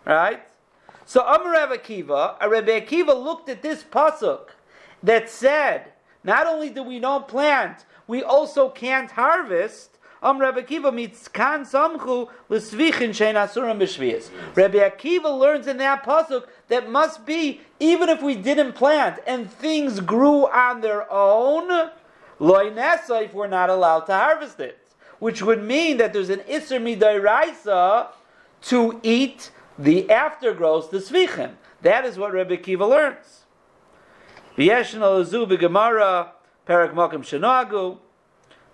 right? 0.05 0.43
So 1.07 1.25
Rabbi 1.25 1.77
Akiva, 1.77 2.43
uh, 2.43 2.49
Rabbi 2.49 2.81
Akiva 2.81 3.15
looked 3.23 3.49
at 3.49 3.63
this 3.63 3.83
pasuk 3.83 4.49
that 5.03 5.29
said, 5.29 5.93
not 6.23 6.47
only 6.47 6.71
do 6.71 6.83
we 6.83 6.99
not 6.99 7.29
plant, 7.29 7.85
we 8.07 8.23
also 8.23 8.69
can't 8.69 9.11
harvest. 9.11 9.91
Rabbi 10.23 10.63
Akiva 10.63 10.93
meets 10.93 11.29
kan 11.29 11.65
samchu 11.65 12.29
l'svichin 12.49 13.11
shein 13.11 13.35
asurim 13.35 13.79
b'shvius. 13.79 14.31
Rabbi 14.55 14.79
Akiva 14.79 15.39
learns 15.39 15.67
in 15.67 15.77
that 15.79 16.03
pasuk 16.05 16.47
that 16.69 16.91
must 16.91 17.27
be 17.27 17.61
even 17.79 18.09
if 18.09 18.23
we 18.23 18.35
didn't 18.35 18.73
plant 18.73 19.21
and 19.27 19.51
things 19.51 20.01
grew 20.01 20.47
on 20.47 20.81
their 20.81 21.11
own, 21.13 21.91
loy 22.39 22.73
if 22.77 23.35
we're 23.35 23.47
not 23.47 23.71
allowed 23.71 24.01
to 24.01 24.15
harvest 24.15 24.61
it, 24.61 24.79
which 25.19 25.43
would 25.43 25.63
mean 25.63 25.97
that 25.99 26.13
there's 26.13 26.31
an 26.31 26.43
iser 26.51 26.81
midayraisa 26.81 28.09
to 28.63 29.01
eat 29.03 29.51
the 29.79 30.05
aftergrowth, 30.05 30.91
the 30.91 30.99
svichim. 30.99 31.53
That 31.83 32.05
is 32.05 32.19
what 32.19 32.33
Rabbi 32.33 32.57
Kiva 32.57 32.87
learns. 32.87 33.45
V'yeshin 34.57 35.01
alazu 35.01 35.47
b'gemara 35.47 36.31
perak 36.65 36.93
makim 36.95 37.23
shenagu. 37.23 37.99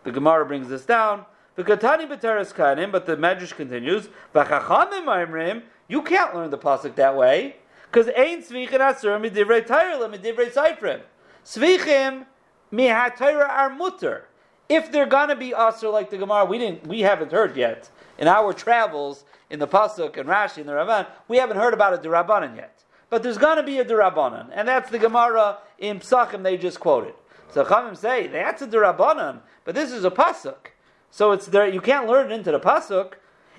The 0.04 0.12
Gemara 0.12 0.46
brings 0.46 0.68
this 0.68 0.84
down. 0.84 1.24
V'katani 1.56 2.08
b'teres 2.08 2.54
kanim, 2.54 2.92
but 2.92 3.06
the 3.06 3.16
Medrash 3.16 3.54
continues. 3.54 4.08
V'chachamim 4.34 5.04
aimrim, 5.04 5.62
you 5.88 6.02
can't 6.02 6.34
learn 6.34 6.50
the 6.50 6.58
pasuk 6.58 6.94
that 6.94 7.16
way, 7.16 7.56
because 7.90 8.08
ain't 8.14 8.48
svichin 8.48 8.78
asur 8.78 9.20
midivrei 9.20 9.66
tayrim 9.66 10.14
midivrei 10.14 10.52
seifrim. 10.52 11.00
Svichim 11.44 12.26
mihatayra 12.72 13.48
are 13.48 13.70
mutter. 13.70 14.26
If 14.68 14.92
they're 14.92 15.06
gonna 15.06 15.36
be 15.36 15.50
asur 15.50 15.92
like 15.92 16.10
the 16.10 16.18
Gemara, 16.18 16.44
we 16.44 16.58
didn't, 16.58 16.86
we 16.86 17.00
haven't 17.00 17.32
heard 17.32 17.56
yet 17.56 17.90
in 18.18 18.28
our 18.28 18.52
travels 18.52 19.24
in 19.48 19.58
the 19.58 19.66
pasuk 19.66 20.16
and 20.16 20.28
Rashi 20.28 20.58
and 20.58 20.68
the 20.68 20.72
Ramban, 20.72 21.06
we 21.26 21.38
haven't 21.38 21.56
heard 21.56 21.74
about 21.74 21.94
a 21.94 21.98
derabanan 21.98 22.54
yet. 22.54 22.84
But 23.08 23.24
there's 23.24 23.38
going 23.38 23.56
to 23.56 23.64
be 23.64 23.80
a 23.80 23.84
derabanan, 23.84 24.50
and 24.54 24.68
that's 24.68 24.90
the 24.90 24.98
Gemara 24.98 25.58
in 25.78 25.98
Psachim 25.98 26.44
they 26.44 26.56
just 26.56 26.78
quoted. 26.78 27.14
So 27.52 27.64
Chamim 27.64 27.96
say 27.96 28.28
that's 28.28 28.62
a 28.62 28.68
derabanan, 28.68 29.40
but 29.64 29.74
this 29.74 29.90
is 29.90 30.04
a 30.04 30.10
pasuk, 30.10 30.68
so 31.10 31.32
it's 31.32 31.46
there. 31.46 31.68
You 31.68 31.80
can't 31.80 32.06
learn 32.06 32.30
it 32.30 32.34
into 32.34 32.52
the 32.52 32.60
pasuk. 32.60 33.14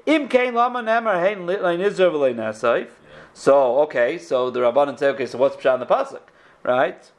Im 0.05 0.29
kain 0.29 0.55
lama 0.55 0.83
hein 0.83 2.87
So 3.33 3.79
okay, 3.81 4.17
so 4.17 4.49
the 4.49 4.59
Rabbanan 4.61 4.97
say, 4.97 5.09
okay, 5.09 5.27
so 5.27 5.37
what's 5.37 5.55
pshat 5.57 5.75
in 5.75 5.79
the 5.81 5.85
pasuk, 5.85 6.21
right? 6.63 7.11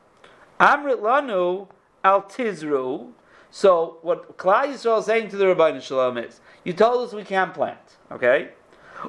Amrit 0.58 1.00
lanu 1.00 1.68
al 2.04 2.22
tizru. 2.22 3.12
So 3.50 3.98
what 4.02 4.38
Klal 4.38 4.68
Yisrael 4.68 5.00
is 5.00 5.06
saying 5.06 5.28
to 5.28 5.36
the 5.36 5.44
Rabbanan 5.44 5.82
Shalom 5.82 6.16
is, 6.16 6.40
you 6.64 6.72
told 6.72 7.06
us 7.06 7.14
we 7.14 7.22
can't 7.22 7.52
plant, 7.52 7.98
okay? 8.10 8.50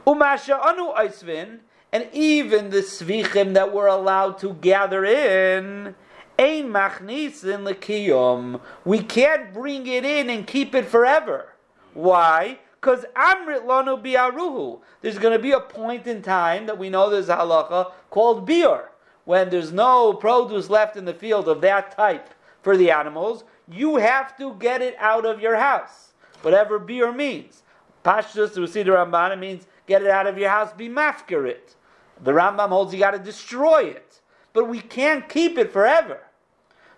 Umasha 0.06 0.60
anu 0.62 0.92
eisvin, 0.94 1.60
and 1.94 2.10
even 2.12 2.70
the 2.70 2.80
svichim 2.80 3.54
that 3.54 3.74
we're 3.74 3.88
allowed 3.88 4.38
to 4.40 4.54
gather 4.56 5.06
in, 5.06 5.96
ein 6.38 6.70
machnisin 6.70 7.64
lekiyum. 7.64 8.60
We 8.84 9.00
can't 9.00 9.54
bring 9.54 9.88
it 9.88 10.04
in 10.04 10.30
and 10.30 10.46
keep 10.46 10.76
it 10.76 10.88
forever. 10.88 11.54
Why? 11.94 12.60
Because 12.82 13.06
amrit 13.16 13.66
lanu 13.66 14.04
biaruhu. 14.04 14.82
There's 15.02 15.20
going 15.20 15.38
to 15.38 15.42
be 15.42 15.52
a 15.52 15.60
point 15.62 16.06
in 16.08 16.22
time 16.22 16.66
that 16.66 16.78
we 16.78 16.90
know 16.90 17.10
there's 17.10 17.28
halacha 17.28 17.92
called 18.10 18.46
biur, 18.50 18.88
when 19.24 19.50
there's 19.50 19.72
no 19.72 20.14
produce 20.14 20.70
left 20.70 20.98
in 20.98 21.06
the 21.06 21.14
field 21.14 21.48
of 21.48 21.62
that 21.62 21.96
type 21.96 22.33
for 22.64 22.76
the 22.76 22.90
animals. 22.90 23.44
You 23.70 23.98
have 23.98 24.36
to 24.38 24.56
get 24.56 24.82
it 24.82 24.96
out 24.98 25.26
of 25.26 25.40
your 25.40 25.58
house, 25.58 26.14
whatever 26.42 26.80
biur 26.80 27.16
means. 27.16 27.62
Pashtus, 28.04 28.58
we 28.58 28.68
see 28.68 28.84
the 28.84 28.92
Ramban, 28.92 29.38
means 29.40 29.68
get 29.88 30.02
it 30.02 30.10
out 30.10 30.28
of 30.28 30.38
your 30.38 30.50
house, 30.50 30.74
be 30.74 30.90
mafkir 30.90 31.48
it. 31.48 31.76
The 32.24 32.32
Rambam 32.32 32.70
holds 32.70 32.94
you 32.94 33.00
got 33.00 33.12
to 33.12 33.20
destroy 33.20 33.84
it. 33.84 34.22
But 34.54 34.66
we 34.66 34.80
can't 34.80 35.28
keep 35.28 35.58
it 35.58 35.72
forever. 35.72 36.20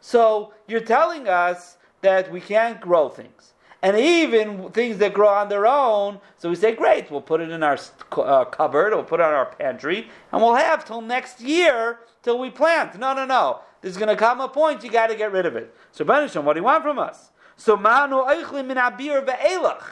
So 0.02 0.54
you're 0.68 0.82
telling 0.82 1.28
us 1.28 1.78
that 2.02 2.32
we 2.32 2.42
can't 2.42 2.80
grow 2.80 3.10
things. 3.10 3.54
And 3.82 3.98
even 3.98 4.72
things 4.72 4.98
that 4.98 5.14
grow 5.14 5.30
on 5.30 5.48
their 5.48 5.68
own, 5.68 6.20
so 6.38 6.50
we 6.50 6.56
say, 6.56 6.74
great, 6.76 7.12
we'll 7.12 7.22
put 7.22 7.40
it 7.40 7.50
in 7.50 7.62
our 7.62 7.78
uh, 8.18 8.46
cupboard, 8.46 8.94
we'll 8.94 9.04
put 9.04 9.20
it 9.20 9.24
in 9.24 9.30
our 9.30 9.46
pantry, 9.46 10.10
and 10.32 10.42
we'll 10.42 10.56
have 10.56 10.86
till 10.86 11.02
next 11.02 11.40
year 11.40 12.00
till 12.24 12.40
we 12.40 12.50
plant. 12.50 12.98
No, 12.98 13.14
no, 13.14 13.26
no. 13.26 13.60
There's 13.86 13.98
going 13.98 14.10
to 14.10 14.16
come 14.16 14.42
a 14.42 14.48
point 14.48 14.84
you 14.84 14.90
got 14.90 15.12
to 15.12 15.16
get 15.16 15.32
rid 15.32 15.46
of 15.46 15.56
it. 15.56 15.72
So, 15.92 16.04
Benisham, 16.04 16.44
what 16.44 16.54
do 16.54 16.60
you 16.60 16.64
want 16.64 16.82
from 16.82 16.98
us? 16.98 17.30
So, 17.56 17.78
manu 17.78 18.16
eichli 18.16 18.66
min 18.66 18.78
abir 18.78 19.24
ve'elach. 19.24 19.84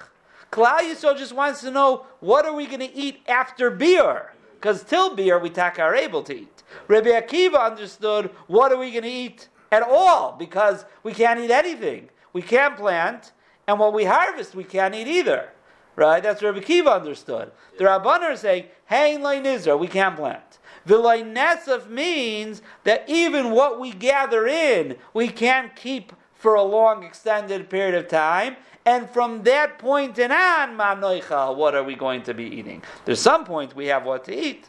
Klal 0.52 0.80
Yisrael 0.80 1.16
just 1.16 1.32
wants 1.32 1.62
to 1.62 1.70
know 1.70 2.08
what 2.20 2.44
are 2.44 2.56
we 2.56 2.66
going 2.66 2.80
to 2.80 2.92
eat 2.92 3.22
after 3.28 3.70
beer? 3.70 4.34
Because 4.56 4.82
till 4.82 5.16
beer 5.16 5.38
we 5.38 5.52
tak 5.52 5.78
are 5.78 5.94
able 5.94 6.24
to 6.24 6.36
eat. 6.36 6.64
Rabbi 6.88 7.10
Akiva 7.10 7.64
understood 7.64 8.32
what 8.48 8.72
are 8.72 8.80
we 8.80 8.90
going 8.90 9.04
to 9.04 9.10
eat 9.10 9.50
at 9.72 9.84
all 9.84 10.36
because 10.40 10.86
we 11.04 11.14
can't 11.14 11.40
eat 11.40 11.52
anything. 11.52 12.10
We 12.34 12.42
can't 12.42 12.76
plant, 12.76 13.32
and 13.68 13.78
what 13.78 13.94
we 13.94 14.06
harvest 14.06 14.56
we 14.56 14.64
can't 14.64 14.96
eat 14.96 15.06
either. 15.06 15.50
Right? 15.96 16.24
That's 16.24 16.42
what 16.42 16.56
Rabbi 16.56 16.66
Akiva 16.66 16.96
understood. 17.00 17.52
The 17.78 17.84
Rabbanan 17.84 18.24
are 18.24 18.38
saying, 18.38 18.66
"Hey, 18.88 19.18
Nizra, 19.20 19.78
we 19.78 19.88
can't 19.88 20.16
plant." 20.16 20.58
Vilay 20.88 21.24
Nesef 21.24 21.90
means 21.90 22.62
that 22.84 23.04
even 23.08 23.52
what 23.52 23.80
we 23.80 23.92
gather 23.92 24.48
in, 24.48 24.98
we 25.14 25.28
can't 25.28 25.76
keep 25.76 26.14
for 26.34 26.56
a 26.56 26.64
long, 26.64 27.04
extended 27.04 27.70
period 27.70 27.96
of 27.96 28.10
time, 28.10 28.58
and 28.86 29.10
from 29.10 29.44
that 29.44 29.80
point 29.80 30.20
and 30.20 30.34
on, 30.34 30.76
manoicha, 30.78 31.56
what 31.56 31.74
are 31.74 31.84
we 31.84 31.96
going 31.96 32.22
to 32.24 32.34
be 32.34 32.44
eating? 32.44 32.84
There's 33.06 33.22
some 33.22 33.46
point 33.46 33.76
we 33.76 33.88
have 33.88 34.04
what 34.04 34.26
to 34.26 34.36
eat. 34.36 34.68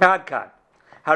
Adkan. 0.00 0.50
So 1.04 1.14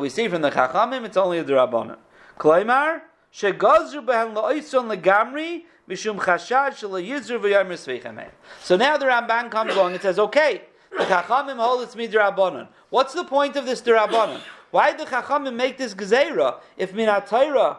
we 0.00 0.08
see 0.08 0.28
from 0.28 0.42
the 0.42 0.50
chachamim, 0.50 1.04
it's 1.04 1.16
only 1.16 1.38
a 1.38 1.44
drabbanan. 1.44 1.96
Kloimar, 2.36 3.02
shegazru 3.32 4.04
lo'ison 4.04 4.94
legamri, 4.94 5.64
mishum 5.88 6.18
chashad 6.18 6.72
yizru 6.72 8.30
So 8.60 8.76
now 8.76 8.96
the 8.96 9.06
Ramban 9.06 9.50
comes 9.50 9.74
along 9.74 9.92
and 9.92 10.02
says, 10.02 10.18
okay, 10.18 10.62
the 10.90 11.04
chachamim 11.04 11.56
hold 11.56 11.82
it's 11.82 11.94
midrabanan. 11.94 12.68
What's 12.90 13.14
the 13.14 13.24
point 13.24 13.56
of 13.56 13.66
this 13.66 13.82
drabanan? 13.82 14.40
Why 14.70 14.90
did 14.90 15.06
the 15.06 15.10
chachamim 15.10 15.54
make 15.54 15.78
this 15.78 15.94
gezerah 15.94 16.60
if 16.76 16.92
minatayra 16.92 17.78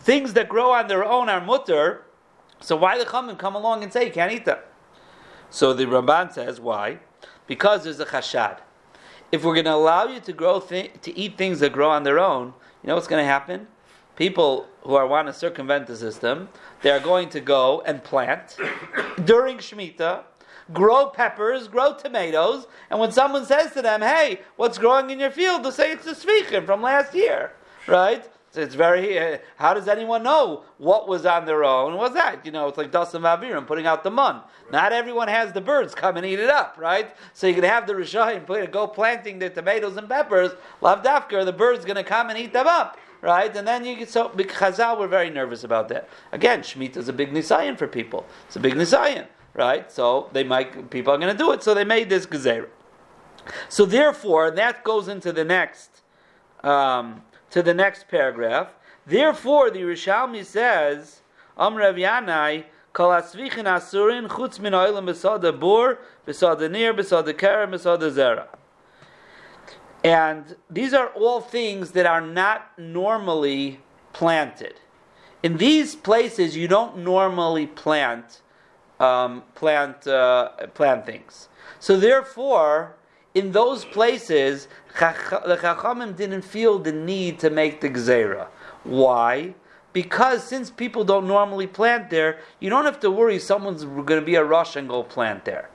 things 0.00 0.32
that 0.32 0.48
grow 0.48 0.72
on 0.72 0.88
their 0.88 1.04
own 1.04 1.28
are 1.28 1.40
mutter, 1.40 2.04
so 2.60 2.76
why 2.76 2.98
the 2.98 3.04
Chachamim 3.04 3.38
come 3.38 3.54
along 3.54 3.82
and 3.82 3.92
say 3.92 4.06
you 4.06 4.12
can't 4.12 4.32
eat 4.32 4.44
them? 4.44 4.58
So 5.50 5.72
the 5.72 5.84
Ramban 5.84 6.32
says, 6.32 6.60
why? 6.60 6.98
Because 7.46 7.84
there's 7.84 8.00
a 8.00 8.06
chashad. 8.06 8.58
If 9.32 9.44
we're 9.44 9.54
going 9.54 9.66
to 9.66 9.74
allow 9.74 10.06
you 10.06 10.20
to 10.20 10.32
grow 10.32 10.60
th- 10.60 10.92
to 11.02 11.16
eat 11.16 11.36
things 11.36 11.60
that 11.60 11.72
grow 11.72 11.90
on 11.90 12.02
their 12.02 12.18
own, 12.18 12.54
you 12.82 12.88
know 12.88 12.94
what's 12.94 13.06
going 13.06 13.22
to 13.22 13.28
happen? 13.28 13.68
People 14.16 14.66
who 14.82 14.94
are 14.94 15.06
want 15.06 15.28
to 15.28 15.32
circumvent 15.32 15.86
the 15.86 15.96
system, 15.96 16.48
they 16.82 16.90
are 16.90 17.00
going 17.00 17.28
to 17.30 17.40
go 17.40 17.82
and 17.82 18.02
plant 18.02 18.56
during 19.24 19.58
Shemitah, 19.58 20.24
grow 20.72 21.06
peppers, 21.06 21.68
grow 21.68 21.94
tomatoes, 21.94 22.66
and 22.90 23.00
when 23.00 23.12
someone 23.12 23.46
says 23.46 23.72
to 23.72 23.82
them, 23.82 24.02
"Hey, 24.02 24.40
what's 24.56 24.78
growing 24.78 25.10
in 25.10 25.18
your 25.20 25.30
field?" 25.30 25.62
they'll 25.62 25.72
say 25.72 25.92
it's 25.92 26.04
the 26.04 26.12
svichim 26.12 26.66
from 26.66 26.82
last 26.82 27.14
year, 27.14 27.52
right? 27.86 28.28
So 28.52 28.60
it's 28.60 28.74
very. 28.74 29.16
Uh, 29.16 29.38
how 29.56 29.74
does 29.74 29.86
anyone 29.86 30.24
know 30.24 30.64
what 30.78 31.06
was 31.06 31.24
on 31.24 31.44
their 31.46 31.62
own? 31.62 31.96
What's 31.96 32.14
that? 32.14 32.44
You 32.44 32.50
know, 32.50 32.66
it's 32.66 32.76
like 32.76 32.90
dust 32.90 33.14
and 33.14 33.66
putting 33.66 33.86
out 33.86 34.02
the 34.02 34.10
mun. 34.10 34.40
Not 34.72 34.92
everyone 34.92 35.28
has 35.28 35.52
the 35.52 35.60
birds 35.60 35.94
come 35.94 36.16
and 36.16 36.26
eat 36.26 36.40
it 36.40 36.50
up, 36.50 36.74
right? 36.76 37.14
So 37.32 37.46
you 37.46 37.54
can 37.54 37.62
have 37.62 37.86
the 37.86 37.92
rishayim 37.92 38.70
go 38.72 38.88
planting 38.88 39.38
the 39.38 39.50
tomatoes 39.50 39.96
and 39.96 40.08
peppers. 40.08 40.50
Lavdafker, 40.82 41.44
the 41.44 41.52
birds 41.52 41.84
going 41.84 41.96
to 41.96 42.04
come 42.04 42.28
and 42.28 42.36
eat 42.36 42.52
them 42.52 42.66
up, 42.66 42.98
right? 43.20 43.54
And 43.54 43.66
then 43.66 43.84
you 43.84 43.96
get 43.96 44.10
so. 44.10 44.28
Chazal 44.28 44.98
were 44.98 45.08
very 45.08 45.30
nervous 45.30 45.64
about 45.64 45.88
that. 45.88 46.08
Again, 46.32 46.60
Shemitah 46.60 46.98
is 46.98 47.08
a 47.08 47.12
big 47.12 47.32
nisayan 47.32 47.76
for 47.78 47.86
people. 47.86 48.26
It's 48.46 48.56
a 48.56 48.60
big 48.60 48.74
nisayan, 48.74 49.26
right? 49.54 49.90
So 49.90 50.28
they 50.32 50.44
might 50.44 50.90
people 50.90 51.12
are 51.12 51.18
going 51.18 51.32
to 51.32 51.38
do 51.38 51.52
it. 51.52 51.62
So 51.62 51.74
they 51.74 51.84
made 51.84 52.08
this 52.08 52.26
gezerah. 52.26 52.68
So 53.68 53.84
therefore, 53.84 54.50
that 54.50 54.84
goes 54.84 55.08
into 55.08 55.32
the 55.32 55.44
next. 55.44 56.02
Um, 56.62 57.22
to 57.50 57.62
the 57.62 57.74
next 57.74 58.08
paragraph. 58.08 58.68
Therefore, 59.06 59.70
the 59.70 59.80
Yerushalmi 59.80 60.44
says, 60.44 61.20
Am 61.58 61.76
Rav 61.76 61.96
Yanai, 61.96 62.64
Kol 62.92 63.10
asvichin 63.10 63.66
asurin 63.66 64.28
chutz 64.28 64.58
min 64.58 64.72
oilim 64.72 65.06
besada 65.06 65.58
bur, 65.58 65.98
besada 66.26 66.70
nir, 66.70 66.92
besada 66.92 67.36
keren, 67.36 67.70
besada 67.70 68.10
zera. 68.10 68.46
And 70.02 70.56
these 70.68 70.94
are 70.94 71.08
all 71.08 71.40
things 71.40 71.92
that 71.92 72.06
are 72.06 72.20
not 72.20 72.78
normally 72.78 73.80
planted. 74.12 74.74
In 75.42 75.56
these 75.56 75.94
places, 75.94 76.56
you 76.56 76.68
don't 76.68 76.98
normally 76.98 77.66
plant 77.66 78.42
um, 78.98 79.42
plant 79.54 80.06
uh, 80.06 80.50
plant 80.74 81.06
things. 81.06 81.48
So 81.78 81.98
therefore, 81.98 82.96
in 83.34 83.52
those 83.52 83.84
places, 83.84 84.68
the 84.98 85.58
Chachamim 85.62 86.16
didn't 86.16 86.42
feel 86.42 86.78
the 86.78 86.92
need 86.92 87.38
to 87.38 87.48
make 87.48 87.80
the 87.80 87.88
Gzera. 87.88 88.48
Why? 88.84 89.54
Because 89.92 90.44
since 90.44 90.70
people 90.70 91.04
don't 91.04 91.26
normally 91.26 91.66
plant 91.66 92.10
there, 92.10 92.40
you 92.60 92.68
don't 92.68 92.84
have 92.84 93.00
to 93.00 93.10
worry 93.10 93.38
someone's 93.38 93.84
going 93.84 94.20
to 94.20 94.22
be 94.22 94.34
a 94.34 94.44
rush 94.44 94.76
and 94.76 94.88
go 94.88 95.02
plant 95.02 95.46
there. 95.46 95.69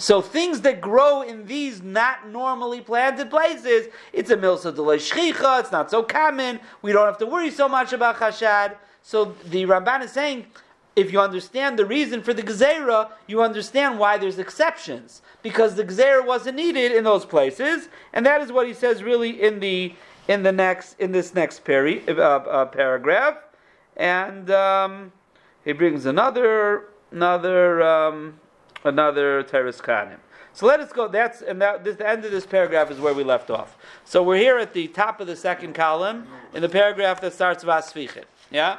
So 0.00 0.22
things 0.22 0.62
that 0.62 0.80
grow 0.80 1.20
in 1.20 1.46
these 1.46 1.82
not 1.82 2.26
normally 2.26 2.80
planted 2.80 3.28
places, 3.28 3.88
it's 4.14 4.30
a 4.30 4.36
milsa 4.36 4.74
de 4.74 4.80
shchicha, 4.80 5.60
it's 5.60 5.70
not 5.70 5.90
so 5.90 6.02
common, 6.02 6.58
we 6.80 6.92
don't 6.92 7.04
have 7.04 7.18
to 7.18 7.26
worry 7.26 7.50
so 7.50 7.68
much 7.68 7.92
about 7.92 8.16
chashad. 8.16 8.76
So 9.02 9.36
the 9.44 9.64
Ramban 9.64 10.02
is 10.02 10.10
saying, 10.10 10.46
if 10.96 11.12
you 11.12 11.20
understand 11.20 11.78
the 11.78 11.84
reason 11.84 12.22
for 12.22 12.32
the 12.32 12.42
Gezerah, 12.42 13.10
you 13.26 13.42
understand 13.42 13.98
why 13.98 14.16
there's 14.16 14.38
exceptions. 14.38 15.20
Because 15.42 15.74
the 15.74 15.84
Gezerah 15.84 16.24
wasn't 16.24 16.56
needed 16.56 16.92
in 16.92 17.04
those 17.04 17.26
places, 17.26 17.90
and 18.14 18.24
that 18.24 18.40
is 18.40 18.50
what 18.50 18.66
he 18.66 18.72
says 18.72 19.02
really 19.02 19.42
in 19.42 19.60
the 19.60 19.94
in 20.28 20.42
the 20.42 20.52
next 20.52 20.98
in 20.98 21.12
this 21.12 21.34
next 21.34 21.64
peri, 21.64 22.06
uh, 22.08 22.12
uh, 22.12 22.64
paragraph. 22.66 23.36
And 23.96 24.50
um, 24.50 25.12
he 25.64 25.72
brings 25.72 26.06
another 26.06 26.88
another 27.12 27.82
um, 27.82 28.39
another 28.84 29.42
Teres 29.42 29.80
Kanim. 29.80 30.18
So 30.52 30.66
let 30.66 30.80
us 30.80 30.92
go. 30.92 31.08
That's 31.08 31.42
and 31.42 31.62
that. 31.62 31.84
This, 31.84 31.96
the 31.96 32.08
end 32.08 32.24
of 32.24 32.32
this 32.32 32.44
paragraph 32.44 32.90
is 32.90 32.98
where 32.98 33.14
we 33.14 33.22
left 33.22 33.50
off. 33.50 33.76
So 34.04 34.22
we're 34.22 34.38
here 34.38 34.58
at 34.58 34.74
the 34.74 34.88
top 34.88 35.20
of 35.20 35.26
the 35.26 35.36
second 35.36 35.74
column 35.74 36.26
in 36.54 36.62
the 36.62 36.68
paragraph 36.68 37.20
that 37.20 37.32
starts 37.32 37.62
Vasfichin. 37.62 38.24
Yeah. 38.50 38.78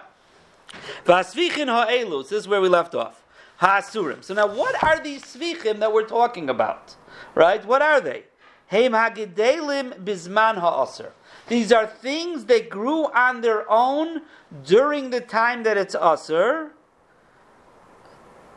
Vasvichin 1.05 1.67
ha'elus, 1.67 2.29
this 2.29 2.39
is 2.43 2.47
where 2.47 2.61
we 2.61 2.69
left 2.69 2.95
off. 2.95 3.23
Ha'asurim. 3.57 4.23
So 4.23 4.33
now 4.33 4.47
what 4.47 4.81
are 4.83 4.99
these 4.99 5.23
svichim 5.23 5.79
that 5.79 5.93
we're 5.93 6.07
talking 6.07 6.49
about? 6.49 6.95
Right? 7.35 7.65
What 7.65 7.81
are 7.81 8.01
they? 8.01 8.23
Heim 8.69 8.93
hagedelim 8.93 10.03
bizman 10.03 10.55
ha'aser. 10.59 11.11
These 11.47 11.71
are 11.71 11.85
things 11.85 12.45
that 12.45 12.69
grew 12.69 13.05
on 13.13 13.41
their 13.41 13.69
own 13.69 14.21
during 14.65 15.09
the 15.09 15.19
time 15.21 15.63
that 15.63 15.77
it's 15.77 15.95
aser, 15.95 16.71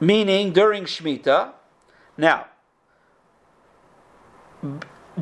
meaning 0.00 0.52
during 0.52 0.84
Shemitah. 0.84 1.52
Now, 2.16 2.46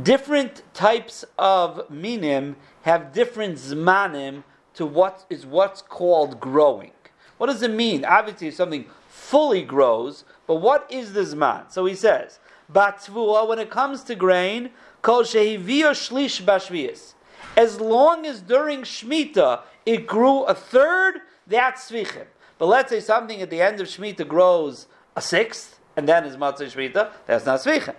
different 0.00 0.62
types 0.74 1.24
of 1.38 1.90
minim 1.90 2.56
have 2.82 3.12
different 3.12 3.56
zmanim 3.56 4.44
to 4.74 4.86
what 4.86 5.24
is 5.28 5.46
what's 5.46 5.82
called 5.82 6.40
growing. 6.40 6.92
What 7.38 7.46
does 7.46 7.62
it 7.62 7.70
mean? 7.70 8.04
Obviously, 8.04 8.50
something 8.50 8.86
fully 9.08 9.62
grows, 9.62 10.24
but 10.46 10.56
what 10.56 10.86
is 10.90 11.12
the 11.12 11.20
zman? 11.20 11.70
So 11.72 11.84
he 11.86 11.94
says, 11.94 12.38
Batvua, 12.72 13.48
when 13.48 13.58
it 13.58 13.70
comes 13.70 14.02
to 14.04 14.14
grain, 14.14 14.70
kol 15.02 15.22
shehivio 15.22 15.90
shlish 15.92 16.42
bashvias. 16.42 17.14
As 17.56 17.80
long 17.80 18.24
as 18.24 18.40
during 18.40 18.82
Shemitah 18.82 19.62
it 19.84 20.06
grew 20.06 20.44
a 20.44 20.54
third, 20.54 21.20
that's 21.46 21.90
svichim. 21.90 22.26
But 22.58 22.66
let's 22.66 22.90
say 22.90 23.00
something 23.00 23.40
at 23.40 23.50
the 23.50 23.60
end 23.60 23.80
of 23.80 23.86
Shemitah 23.88 24.26
grows 24.28 24.86
a 25.16 25.20
sixth, 25.20 25.80
and 25.96 26.08
then 26.08 26.24
is 26.24 26.36
matzah 26.36 26.70
Shemitah, 26.70 27.10
that's 27.26 27.46
not 27.46 27.60
svichim. 27.60 27.94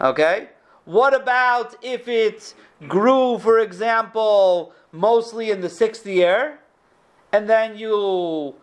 Okay? 0.00 0.48
What 0.84 1.14
about 1.14 1.74
if 1.82 2.06
it 2.08 2.54
grew, 2.86 3.38
for 3.38 3.58
example, 3.58 4.72
mostly 4.92 5.50
in 5.50 5.60
the 5.60 5.68
sixth 5.68 6.06
year, 6.06 6.60
and 7.32 7.48
then 7.50 7.76
you, 7.76 8.54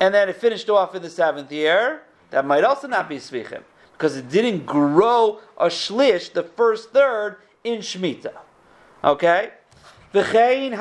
and 0.00 0.14
then 0.14 0.28
it 0.28 0.36
finished 0.36 0.70
off 0.70 0.94
in 0.94 1.02
the 1.02 1.10
seventh 1.10 1.52
year? 1.52 2.02
That 2.30 2.44
might 2.44 2.64
also 2.64 2.88
not 2.88 3.08
be 3.08 3.16
svichim 3.16 3.62
because 3.92 4.16
it 4.16 4.28
didn't 4.28 4.66
grow 4.66 5.40
a 5.58 5.66
shlish, 5.66 6.32
the 6.32 6.42
first 6.42 6.90
third, 6.90 7.36
in 7.64 7.80
Shemitah. 7.80 8.36
Okay? 9.04 9.52
V'chein 10.12 10.72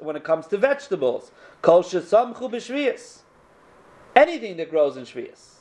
when 0.00 0.16
it 0.16 0.24
comes 0.24 0.46
to 0.48 0.58
vegetables. 0.58 1.30
Kol 1.62 1.82
shesamchu. 1.84 3.20
Anything 4.14 4.56
that 4.56 4.68
grows 4.68 4.96
in 4.96 5.04
shvias. 5.04 5.60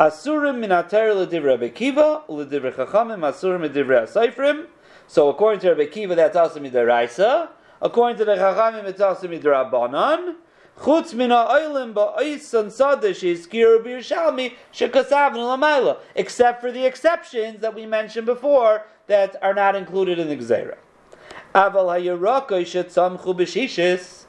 Asurim 0.00 0.58
min 0.58 0.72
ater 0.72 1.14
l'divrei 1.14 1.58
Bekiva, 1.58 2.22
l'divrei 2.28 2.74
Chachamim, 2.74 3.20
asurim 3.20 3.68
l'divrei 3.68 4.02
Asayfrim. 4.04 4.66
So 5.06 5.28
according 5.28 5.60
to 5.60 5.68
Rabbi 5.68 5.84
Kiva, 5.86 6.14
that's 6.14 6.34
also 6.36 6.58
midaraisa. 6.60 7.50
According 7.82 8.16
to 8.18 8.24
the 8.24 8.36
Chachamim, 8.36 8.84
it's 8.84 9.00
also 9.02 9.28
midrabanan. 9.28 10.36
Chutz 10.78 11.12
min 11.12 11.30
ha'olim 11.30 11.92
ba'oisan 11.92 12.66
sadeh 12.66 13.14
she'izkiru 13.14 13.84
b'Yerushalmi 13.84 14.54
she'kasavnu 14.70 15.36
l'mayla. 15.36 15.98
Except 16.14 16.62
for 16.62 16.72
the 16.72 16.86
exceptions 16.86 17.60
that 17.60 17.74
we 17.74 17.84
mentioned 17.84 18.24
before 18.24 18.86
that 19.08 19.36
are 19.42 19.52
not 19.52 19.76
included 19.76 20.18
in 20.18 20.28
the 20.28 20.36
Gzeira. 20.36 20.78
Aval 21.54 21.90
ha'yerakoi 21.92 22.66
she'tzamchu 22.66 23.36
b'shishis. 23.36 24.24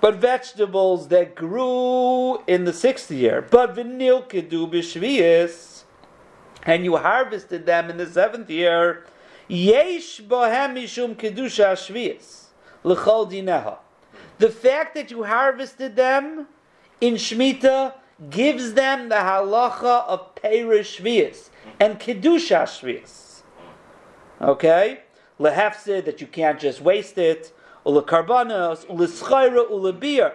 But 0.00 0.16
vegetables 0.16 1.08
that 1.08 1.34
grew 1.34 2.38
in 2.46 2.64
the 2.64 2.72
sixth 2.72 3.10
year, 3.10 3.42
but 3.42 3.74
vinil 3.74 4.28
kedu 4.28 4.70
b'shvius, 4.70 5.82
and 6.62 6.84
you 6.84 6.96
harvested 6.96 7.66
them 7.66 7.90
in 7.90 7.96
the 7.96 8.06
seventh 8.06 8.48
year, 8.48 9.04
yesh 9.48 10.20
bohem 10.20 10.74
mishum 10.74 11.16
kedusha 11.16 11.72
shvius 11.72 12.44
l'chol 12.84 13.30
dineha. 13.30 13.78
The 14.38 14.50
fact 14.50 14.94
that 14.94 15.10
you 15.10 15.24
harvested 15.24 15.96
them 15.96 16.46
in 17.00 17.14
Shemitah 17.14 17.94
gives 18.30 18.74
them 18.74 19.08
the 19.08 19.16
halacha 19.16 20.06
of 20.06 20.34
Perish 20.34 21.00
Shvius 21.00 21.50
and 21.80 21.98
Kedusha 21.98 22.62
Shvius. 22.64 23.42
Okay? 24.40 25.00
Lehefsid, 25.38 26.04
that 26.04 26.20
you 26.20 26.26
can't 26.26 26.58
just 26.58 26.80
waste 26.80 27.18
it 27.18 27.52
ulekarbanos, 27.84 28.86
uleschaira, 28.86 29.68
ulebir. 29.70 30.32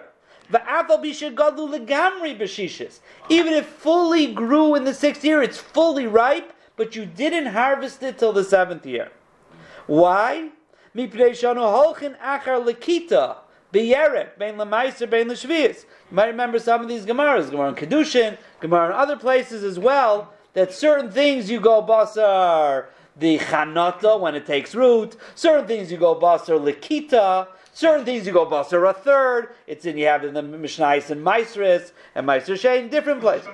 Even 3.30 3.52
if 3.54 3.66
fully 3.66 4.26
grew 4.32 4.74
in 4.74 4.84
the 4.84 4.92
sixth 4.92 5.24
year, 5.24 5.42
it's 5.42 5.58
fully 5.58 6.06
ripe, 6.06 6.52
but 6.76 6.94
you 6.94 7.06
didn't 7.06 7.46
harvest 7.46 8.02
it 8.02 8.18
till 8.18 8.32
the 8.32 8.44
seventh 8.44 8.84
year. 8.84 9.10
Why? 9.86 10.50
You 10.94 11.08
might 16.10 16.26
remember 16.26 16.58
some 16.58 16.80
of 16.82 16.88
these 16.88 17.04
Gemaras, 17.06 17.50
Gemara 17.50 17.68
in 17.70 17.74
Kedushin, 17.74 18.36
Gemara 18.60 18.86
in 18.86 18.92
other 18.92 19.16
places 19.16 19.64
as 19.64 19.78
well, 19.78 20.32
that 20.52 20.72
certain 20.72 21.10
things 21.10 21.50
you 21.50 21.58
go 21.58 21.82
basar, 21.82 22.86
the 23.16 23.38
chanata 23.38 24.18
when 24.18 24.34
it 24.34 24.46
takes 24.46 24.74
root. 24.74 25.16
Certain 25.34 25.66
things 25.66 25.90
you 25.90 25.98
go 25.98 26.14
basar 26.14 26.58
likita. 26.58 27.48
Certain 27.72 28.04
things 28.04 28.26
you 28.26 28.32
go 28.32 28.46
basar 28.46 28.88
a 28.88 28.92
third. 28.92 29.54
It's 29.66 29.84
in 29.84 29.96
you 29.98 30.06
have 30.06 30.24
in 30.24 30.34
the 30.34 30.42
Mishnais 30.42 31.10
and 31.10 31.24
Maisris 31.24 31.92
and 32.14 32.26
Meiser 32.26 32.54
Shein, 32.54 32.90
different 32.90 33.20
places. 33.20 33.48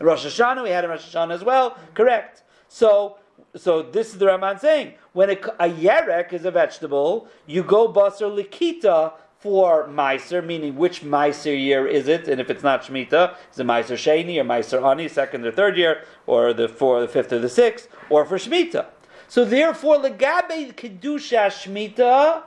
Rosh 0.00 0.26
Hashanah, 0.26 0.62
we 0.62 0.70
had 0.70 0.84
in 0.84 0.90
Rosh 0.90 1.14
Hashanah 1.14 1.32
as 1.32 1.44
well. 1.44 1.76
Correct. 1.94 2.42
So, 2.68 3.18
so 3.54 3.82
this 3.82 4.08
is 4.08 4.18
the 4.18 4.26
Ramban 4.26 4.58
saying 4.60 4.94
when 5.12 5.30
a, 5.30 5.34
a 5.34 5.68
yerek 5.68 6.32
is 6.32 6.44
a 6.44 6.50
vegetable, 6.50 7.28
you 7.46 7.62
go 7.62 7.92
basar 7.92 8.30
likita 8.30 9.12
for 9.42 9.88
Meiser, 9.88 10.44
meaning 10.44 10.76
which 10.76 11.02
Meiser 11.02 11.58
year 11.58 11.88
is 11.88 12.06
it, 12.06 12.28
and 12.28 12.40
if 12.40 12.48
it's 12.48 12.62
not 12.62 12.84
Shemitah, 12.84 13.34
is 13.50 13.58
it 13.58 13.66
Meiser 13.66 13.96
Sheni 13.96 14.38
or 14.40 14.44
Meiser 14.44 14.88
Ani, 14.88 15.08
second 15.08 15.44
or 15.44 15.50
third 15.50 15.76
year, 15.76 16.04
or 16.26 16.52
the 16.52 16.68
fourth, 16.68 17.08
the 17.08 17.12
fifth 17.12 17.32
or 17.32 17.40
the 17.40 17.48
sixth, 17.48 17.88
or 18.08 18.24
for 18.24 18.36
Shemitah. 18.36 18.86
So 19.26 19.44
therefore, 19.44 19.96
legabe 19.96 20.72
kedusha 20.74 21.48
Shemitah, 21.48 22.44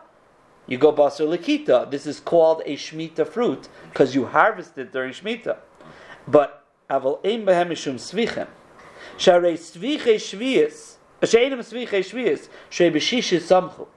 you 0.68 0.78
go 0.78 0.94
basar 0.94 1.28
likita. 1.28 1.92
This 1.92 2.08
is 2.08 2.22
called 2.22 2.62
a 2.66 2.78
Shemitah 2.78 3.28
fruit 3.28 3.68
because 3.92 4.16
you 4.16 4.28
harvest 4.28 4.78
it 4.78 4.94
during 4.94 5.12
Shemitah. 5.12 5.58
But 6.26 6.64
aval 6.90 7.20
ein 7.26 7.46
behem 7.46 7.70
mishum 7.70 7.96
svichem. 7.96 8.48
Sharei 9.18 9.56
sviche 9.58 10.16
shvius, 10.16 10.96
she'enim 11.24 11.60
sviche 11.60 11.90
shvius, 11.90 12.48
shei 12.70 12.90
b'shish 12.90 13.38
samchu. 13.42 13.88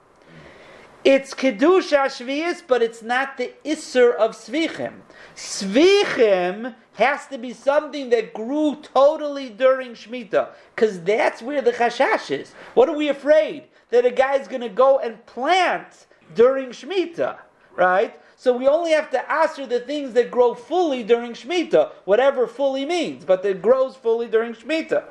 It's 1.03 1.33
kedusha 1.33 2.05
shvius, 2.07 2.61
but 2.67 2.81
it's 2.81 3.01
not 3.01 3.37
the 3.37 3.53
isser 3.63 4.13
of 4.15 4.31
svichim. 4.31 4.95
Svichim 5.35 6.75
has 6.95 7.25
to 7.27 7.37
be 7.37 7.53
something 7.53 8.09
that 8.09 8.33
grew 8.33 8.75
totally 8.81 9.49
during 9.49 9.91
Shemitah, 9.91 10.49
because 10.75 11.01
that's 11.01 11.41
where 11.41 11.61
the 11.61 11.71
chashash 11.71 12.37
is. 12.37 12.51
What 12.73 12.89
are 12.89 12.95
we 12.95 13.07
afraid? 13.07 13.63
That 13.89 14.05
a 14.05 14.11
guy's 14.11 14.49
going 14.49 14.61
to 14.61 14.69
go 14.69 14.99
and 14.99 15.25
plant 15.25 16.07
during 16.35 16.69
Shemitah, 16.69 17.37
right? 17.75 18.19
So 18.35 18.55
we 18.55 18.67
only 18.67 18.91
have 18.91 19.09
to 19.11 19.31
answer 19.31 19.65
the 19.65 19.79
things 19.79 20.13
that 20.13 20.29
grow 20.29 20.53
fully 20.53 21.03
during 21.03 21.31
Shemitah, 21.31 21.91
whatever 22.03 22.47
fully 22.47 22.85
means, 22.85 23.23
but 23.23 23.41
that 23.43 23.61
grows 23.61 23.95
fully 23.95 24.27
during 24.27 24.53
Shemitah. 24.53 25.05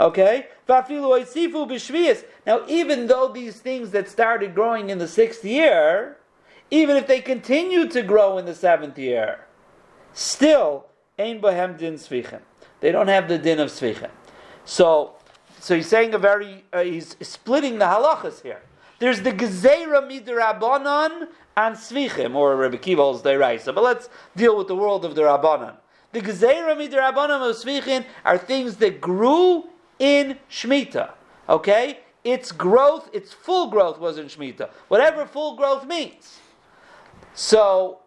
Okay? 0.00 0.46
Now, 0.66 0.86
even 2.66 3.06
though 3.06 3.28
these 3.28 3.60
things 3.60 3.90
that 3.90 4.08
started 4.08 4.54
growing 4.54 4.88
in 4.88 4.96
the 4.96 5.06
sixth 5.06 5.44
year, 5.44 6.16
even 6.70 6.96
if 6.96 7.06
they 7.06 7.20
continue 7.20 7.86
to 7.88 8.02
grow 8.02 8.38
in 8.38 8.46
the 8.46 8.54
seventh 8.54 8.98
year, 8.98 9.40
still, 10.14 10.86
ein 11.18 11.40
bohem 11.40 11.76
din 11.76 11.94
svichem. 11.94 12.40
They 12.80 12.92
don't 12.92 13.08
have 13.08 13.28
the 13.28 13.36
din 13.36 13.60
of 13.60 13.68
svichem. 13.68 14.10
So, 14.64 15.16
so 15.58 15.76
he's 15.76 15.88
saying 15.88 16.14
a 16.14 16.18
very, 16.18 16.64
uh, 16.72 16.82
he's 16.82 17.14
splitting 17.20 17.78
the 17.78 17.84
halachas 17.84 18.40
here. 18.42 18.62
There's 19.00 19.20
the 19.20 19.32
gezerah 19.32 20.08
midrabanan 20.08 21.28
and 21.56 21.76
svichim, 21.76 22.34
or 22.34 22.56
Rebbe 22.56 22.78
Kiva 22.78 23.02
holds 23.02 23.22
deraisa. 23.22 23.74
But 23.74 23.84
let's 23.84 24.08
deal 24.34 24.56
with 24.56 24.68
the 24.68 24.76
world 24.76 25.04
of 25.04 25.14
the 25.14 25.22
rabbanan. 25.22 25.76
The 26.12 26.20
gezerah 26.20 26.76
midrabanan 26.76 27.50
of 27.50 27.56
svichin 27.56 28.06
are 28.24 28.38
things 28.38 28.76
that 28.76 29.00
grew 29.00 29.69
in 30.00 30.38
shmita. 30.50 31.12
Okay, 31.48 32.00
its 32.24 32.50
growth, 32.50 33.08
its 33.12 33.32
full 33.32 33.68
growth 33.68 34.00
was 34.00 34.18
in 34.18 34.26
shmita. 34.26 34.70
Whatever 34.88 35.24
full 35.24 35.54
growth 35.54 35.86
means. 35.86 36.40
So, 37.34 38.00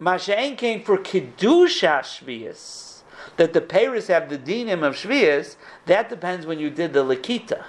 Masha'en 0.00 0.56
came 0.56 0.82
for 0.82 0.98
Kiddusha 0.98 2.00
Shvias, 2.00 3.02
that 3.36 3.52
the 3.52 3.60
Paris 3.60 4.06
have 4.06 4.28
the 4.28 4.38
dinim 4.38 4.82
of 4.82 4.94
Shvias, 4.94 5.56
that 5.86 6.08
depends 6.08 6.46
when 6.46 6.60
you 6.60 6.70
did 6.70 6.92
the 6.92 7.02
Lakita. 7.02 7.64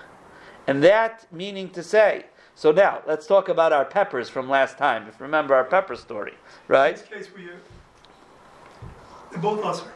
And 0.67 0.83
that 0.83 1.25
meaning 1.31 1.69
to 1.71 1.81
say, 1.81 2.25
so 2.53 2.71
now, 2.71 3.01
let's 3.07 3.27
talk 3.27 3.49
about 3.49 3.71
our 3.71 3.85
peppers 3.85 4.29
from 4.29 4.49
last 4.49 4.77
time. 4.77 5.07
If 5.07 5.21
remember 5.21 5.55
our 5.55 5.63
pepper 5.63 5.95
story, 5.95 6.33
right? 6.67 6.95
In 6.95 6.99
this 6.99 7.27
case, 7.27 7.35
we, 7.35 7.49
uh, 7.49 9.39
both 9.39 9.63
usher. 9.63 9.91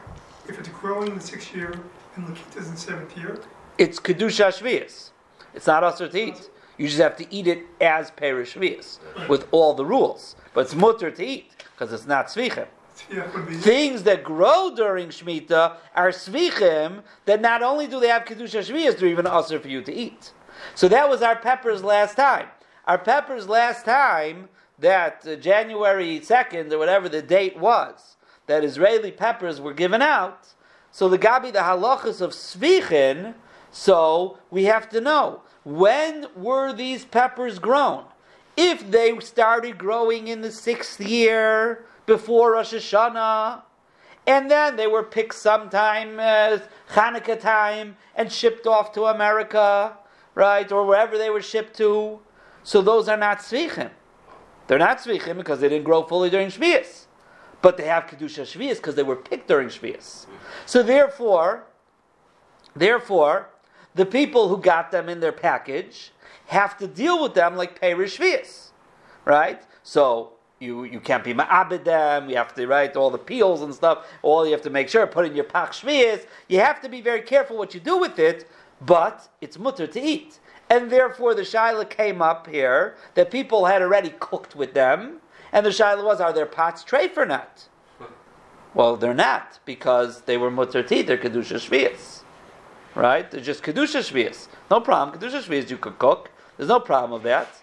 If 0.48 0.58
it's 0.58 0.68
growing 0.68 1.08
in 1.08 1.14
the 1.16 1.20
sixth 1.20 1.54
year 1.54 1.74
and 2.16 2.26
Lakita's 2.26 2.68
in 2.68 2.76
seventh 2.76 3.16
year, 3.16 3.40
It's 3.78 3.98
Kedusha 3.98 4.48
Shvias. 4.48 5.10
It's 5.54 5.66
not 5.66 5.84
usher 5.84 6.08
to 6.08 6.18
eat. 6.18 6.50
You 6.78 6.86
just 6.86 7.00
have 7.00 7.16
to 7.16 7.34
eat 7.34 7.46
it 7.46 7.64
as 7.80 8.10
Perish 8.10 8.54
Shvias, 8.54 8.98
with 9.28 9.46
all 9.50 9.74
the 9.74 9.84
rules. 9.84 10.36
But 10.54 10.62
it's 10.62 10.74
mutter 10.74 11.10
to 11.10 11.24
eat, 11.24 11.52
because 11.72 11.92
it's 11.92 12.06
not 12.06 12.26
Svichim. 12.26 12.66
Things 13.60 14.02
that 14.04 14.22
grow 14.22 14.72
during 14.74 15.08
Shemitah 15.08 15.76
are 15.94 16.10
Svichim, 16.10 17.02
that 17.24 17.40
not 17.40 17.62
only 17.62 17.86
do 17.86 18.00
they 18.00 18.08
have 18.08 18.24
Kedusha 18.24 18.60
Shvias, 18.60 18.98
they're 18.98 19.08
even 19.08 19.26
usher 19.26 19.58
for 19.58 19.68
you 19.68 19.82
to 19.82 19.92
eat. 19.92 20.32
So 20.74 20.88
that 20.88 21.08
was 21.08 21.22
our 21.22 21.36
peppers 21.36 21.82
last 21.82 22.16
time. 22.16 22.48
Our 22.86 22.98
peppers 22.98 23.48
last 23.48 23.84
time, 23.84 24.48
that 24.78 25.24
uh, 25.26 25.36
January 25.36 26.20
2nd, 26.20 26.72
or 26.72 26.78
whatever 26.78 27.08
the 27.08 27.22
date 27.22 27.56
was, 27.58 28.16
that 28.46 28.64
Israeli 28.64 29.12
peppers 29.12 29.60
were 29.60 29.74
given 29.74 30.02
out. 30.02 30.48
So 30.92 31.08
the 31.08 31.18
Gabi, 31.18 31.52
the 31.52 31.60
halachas 31.60 32.20
of 32.20 32.32
Svichin, 32.32 33.34
so 33.70 34.38
we 34.50 34.64
have 34.64 34.90
to 34.90 35.00
know, 35.00 35.40
when 35.64 36.26
were 36.36 36.74
these 36.74 37.06
peppers 37.06 37.58
grown? 37.58 38.04
If 38.58 38.90
they 38.90 39.18
started 39.20 39.78
growing 39.78 40.28
in 40.28 40.42
the 40.42 40.52
sixth 40.52 41.00
year 41.00 41.86
before 42.04 42.52
Rosh 42.52 42.74
Hashanah, 42.74 43.62
and 44.26 44.50
then 44.50 44.76
they 44.76 44.86
were 44.86 45.02
picked 45.02 45.34
sometime 45.34 46.20
uh, 46.20 46.58
Hanukkah 46.90 47.40
time 47.40 47.96
and 48.14 48.30
shipped 48.30 48.66
off 48.66 48.92
to 48.92 49.04
America, 49.04 49.96
right, 50.34 50.70
or 50.70 50.84
wherever 50.84 51.16
they 51.16 51.30
were 51.30 51.40
shipped 51.40 51.74
to. 51.78 52.20
So 52.62 52.82
those 52.82 53.08
are 53.08 53.16
not 53.16 53.38
tzvichim. 53.38 53.90
They're 54.66 54.78
not 54.78 54.98
tzvichim 54.98 55.38
because 55.38 55.60
they 55.60 55.70
didn't 55.70 55.84
grow 55.84 56.02
fully 56.02 56.28
during 56.28 56.48
Shvias. 56.48 57.06
But 57.62 57.76
they 57.76 57.84
have 57.84 58.06
kedusha 58.06 58.42
shvius 58.42 58.76
because 58.76 58.96
they 58.96 59.02
were 59.02 59.16
picked 59.16 59.48
during 59.48 59.68
shvius. 59.68 60.26
So 60.66 60.82
therefore, 60.82 61.64
therefore, 62.74 63.48
the 63.94 64.06
people 64.06 64.48
who 64.48 64.58
got 64.58 64.90
them 64.90 65.08
in 65.08 65.20
their 65.20 65.32
package 65.32 66.12
have 66.46 66.76
to 66.78 66.86
deal 66.86 67.22
with 67.22 67.34
them 67.34 67.56
like 67.56 67.80
Perish 67.80 68.18
Shvias, 68.18 68.70
right? 69.24 69.62
So 69.82 70.32
you, 70.60 70.84
you 70.84 71.00
can't 71.00 71.24
be 71.24 71.34
ma'abed 71.34 71.84
them, 71.84 72.30
you 72.30 72.36
have 72.36 72.54
to 72.54 72.66
write 72.66 72.96
all 72.96 73.10
the 73.10 73.18
peels 73.18 73.62
and 73.62 73.74
stuff, 73.74 74.06
all 74.22 74.46
you 74.46 74.52
have 74.52 74.62
to 74.62 74.70
make 74.70 74.88
sure, 74.88 75.06
put 75.06 75.26
in 75.26 75.34
your 75.34 75.44
pach 75.44 75.72
shvius. 75.72 76.26
You 76.48 76.60
have 76.60 76.80
to 76.82 76.88
be 76.88 77.00
very 77.00 77.22
careful 77.22 77.56
what 77.56 77.74
you 77.74 77.80
do 77.80 77.98
with 77.98 78.18
it, 78.18 78.48
but 78.80 79.28
it's 79.40 79.58
mutter 79.58 79.86
to 79.86 80.00
eat. 80.00 80.38
And 80.70 80.90
therefore 80.90 81.34
the 81.34 81.42
shaila 81.42 81.88
came 81.88 82.22
up 82.22 82.46
here 82.46 82.96
that 83.14 83.30
people 83.30 83.66
had 83.66 83.82
already 83.82 84.14
cooked 84.20 84.54
with 84.54 84.72
them, 84.72 85.18
and 85.52 85.66
the 85.66 85.70
shaila 85.70 86.04
was, 86.04 86.20
are 86.20 86.32
their 86.32 86.46
pots 86.46 86.82
treif 86.82 87.16
or 87.16 87.26
not? 87.26 87.68
Well, 88.74 88.96
they're 88.96 89.14
not, 89.14 89.60
because 89.64 90.22
they 90.22 90.38
were 90.38 90.50
mutter 90.50 90.82
to 90.82 91.02
they're 91.02 91.18
kedusha 91.18 91.56
shvias. 91.56 92.22
Right? 92.94 93.30
They're 93.30 93.40
just 93.40 93.62
kedusha 93.62 94.00
shvias. 94.00 94.48
No 94.70 94.80
problem, 94.80 95.18
kedusha 95.18 95.42
shvias 95.42 95.70
you 95.70 95.76
could 95.76 95.98
cook. 95.98 96.30
There's 96.56 96.68
no 96.68 96.80
problem 96.80 97.12
with 97.12 97.24
that. 97.24 97.62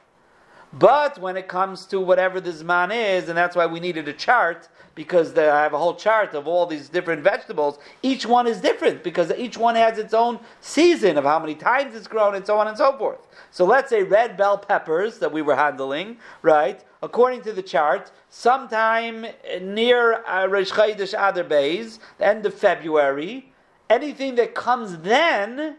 But 0.71 1.17
when 1.17 1.35
it 1.35 1.47
comes 1.47 1.87
to 1.87 1.99
whatever 1.99 2.39
the 2.39 2.51
Zman 2.51 2.91
is, 2.93 3.27
and 3.27 3.35
that's 3.35 3.55
why 3.55 3.65
we 3.65 3.79
needed 3.79 4.07
a 4.07 4.13
chart, 4.13 4.67
because 4.93 5.33
the, 5.33 5.51
I 5.51 5.63
have 5.63 5.73
a 5.73 5.79
whole 5.79 5.95
chart 5.95 6.35
of 6.35 6.47
all 6.47 6.67
these 6.67 6.89
different 6.89 7.23
vegetables, 7.23 7.79
each 8.03 8.27
one 8.27 8.45
is 8.45 8.61
different, 8.61 9.03
because 9.03 9.31
each 9.31 9.57
one 9.57 9.75
has 9.75 9.97
its 9.97 10.13
own 10.13 10.39
season 10.61 11.17
of 11.17 11.23
how 11.23 11.39
many 11.39 11.55
times 11.55 11.95
it's 11.95 12.07
grown, 12.07 12.35
and 12.35 12.45
so 12.45 12.59
on 12.59 12.67
and 12.67 12.77
so 12.77 12.95
forth. 12.97 13.25
So 13.49 13.65
let's 13.65 13.89
say 13.89 14.03
red 14.03 14.37
bell 14.37 14.59
peppers 14.59 15.17
that 15.19 15.31
we 15.31 15.41
were 15.41 15.55
handling, 15.55 16.17
right? 16.43 16.83
According 17.01 17.43
to 17.43 17.53
the 17.53 17.63
chart, 17.63 18.11
sometime 18.29 19.25
near 19.61 20.23
uh, 20.25 20.47
Rosh 20.47 20.71
Chodesh 20.71 21.13
Adar 21.13 21.45
Beis, 21.45 21.99
the 22.17 22.25
end 22.25 22.45
of 22.45 22.53
February, 22.53 23.53
anything 23.89 24.35
that 24.35 24.53
comes 24.53 24.97
then 24.97 25.77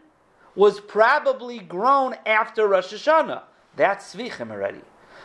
was 0.54 0.80
probably 0.80 1.58
grown 1.58 2.14
after 2.24 2.66
Rosh 2.66 2.92
Hashanah. 2.92 3.42
That's 3.76 4.14
Svichim 4.14 4.50
already. 4.50 4.80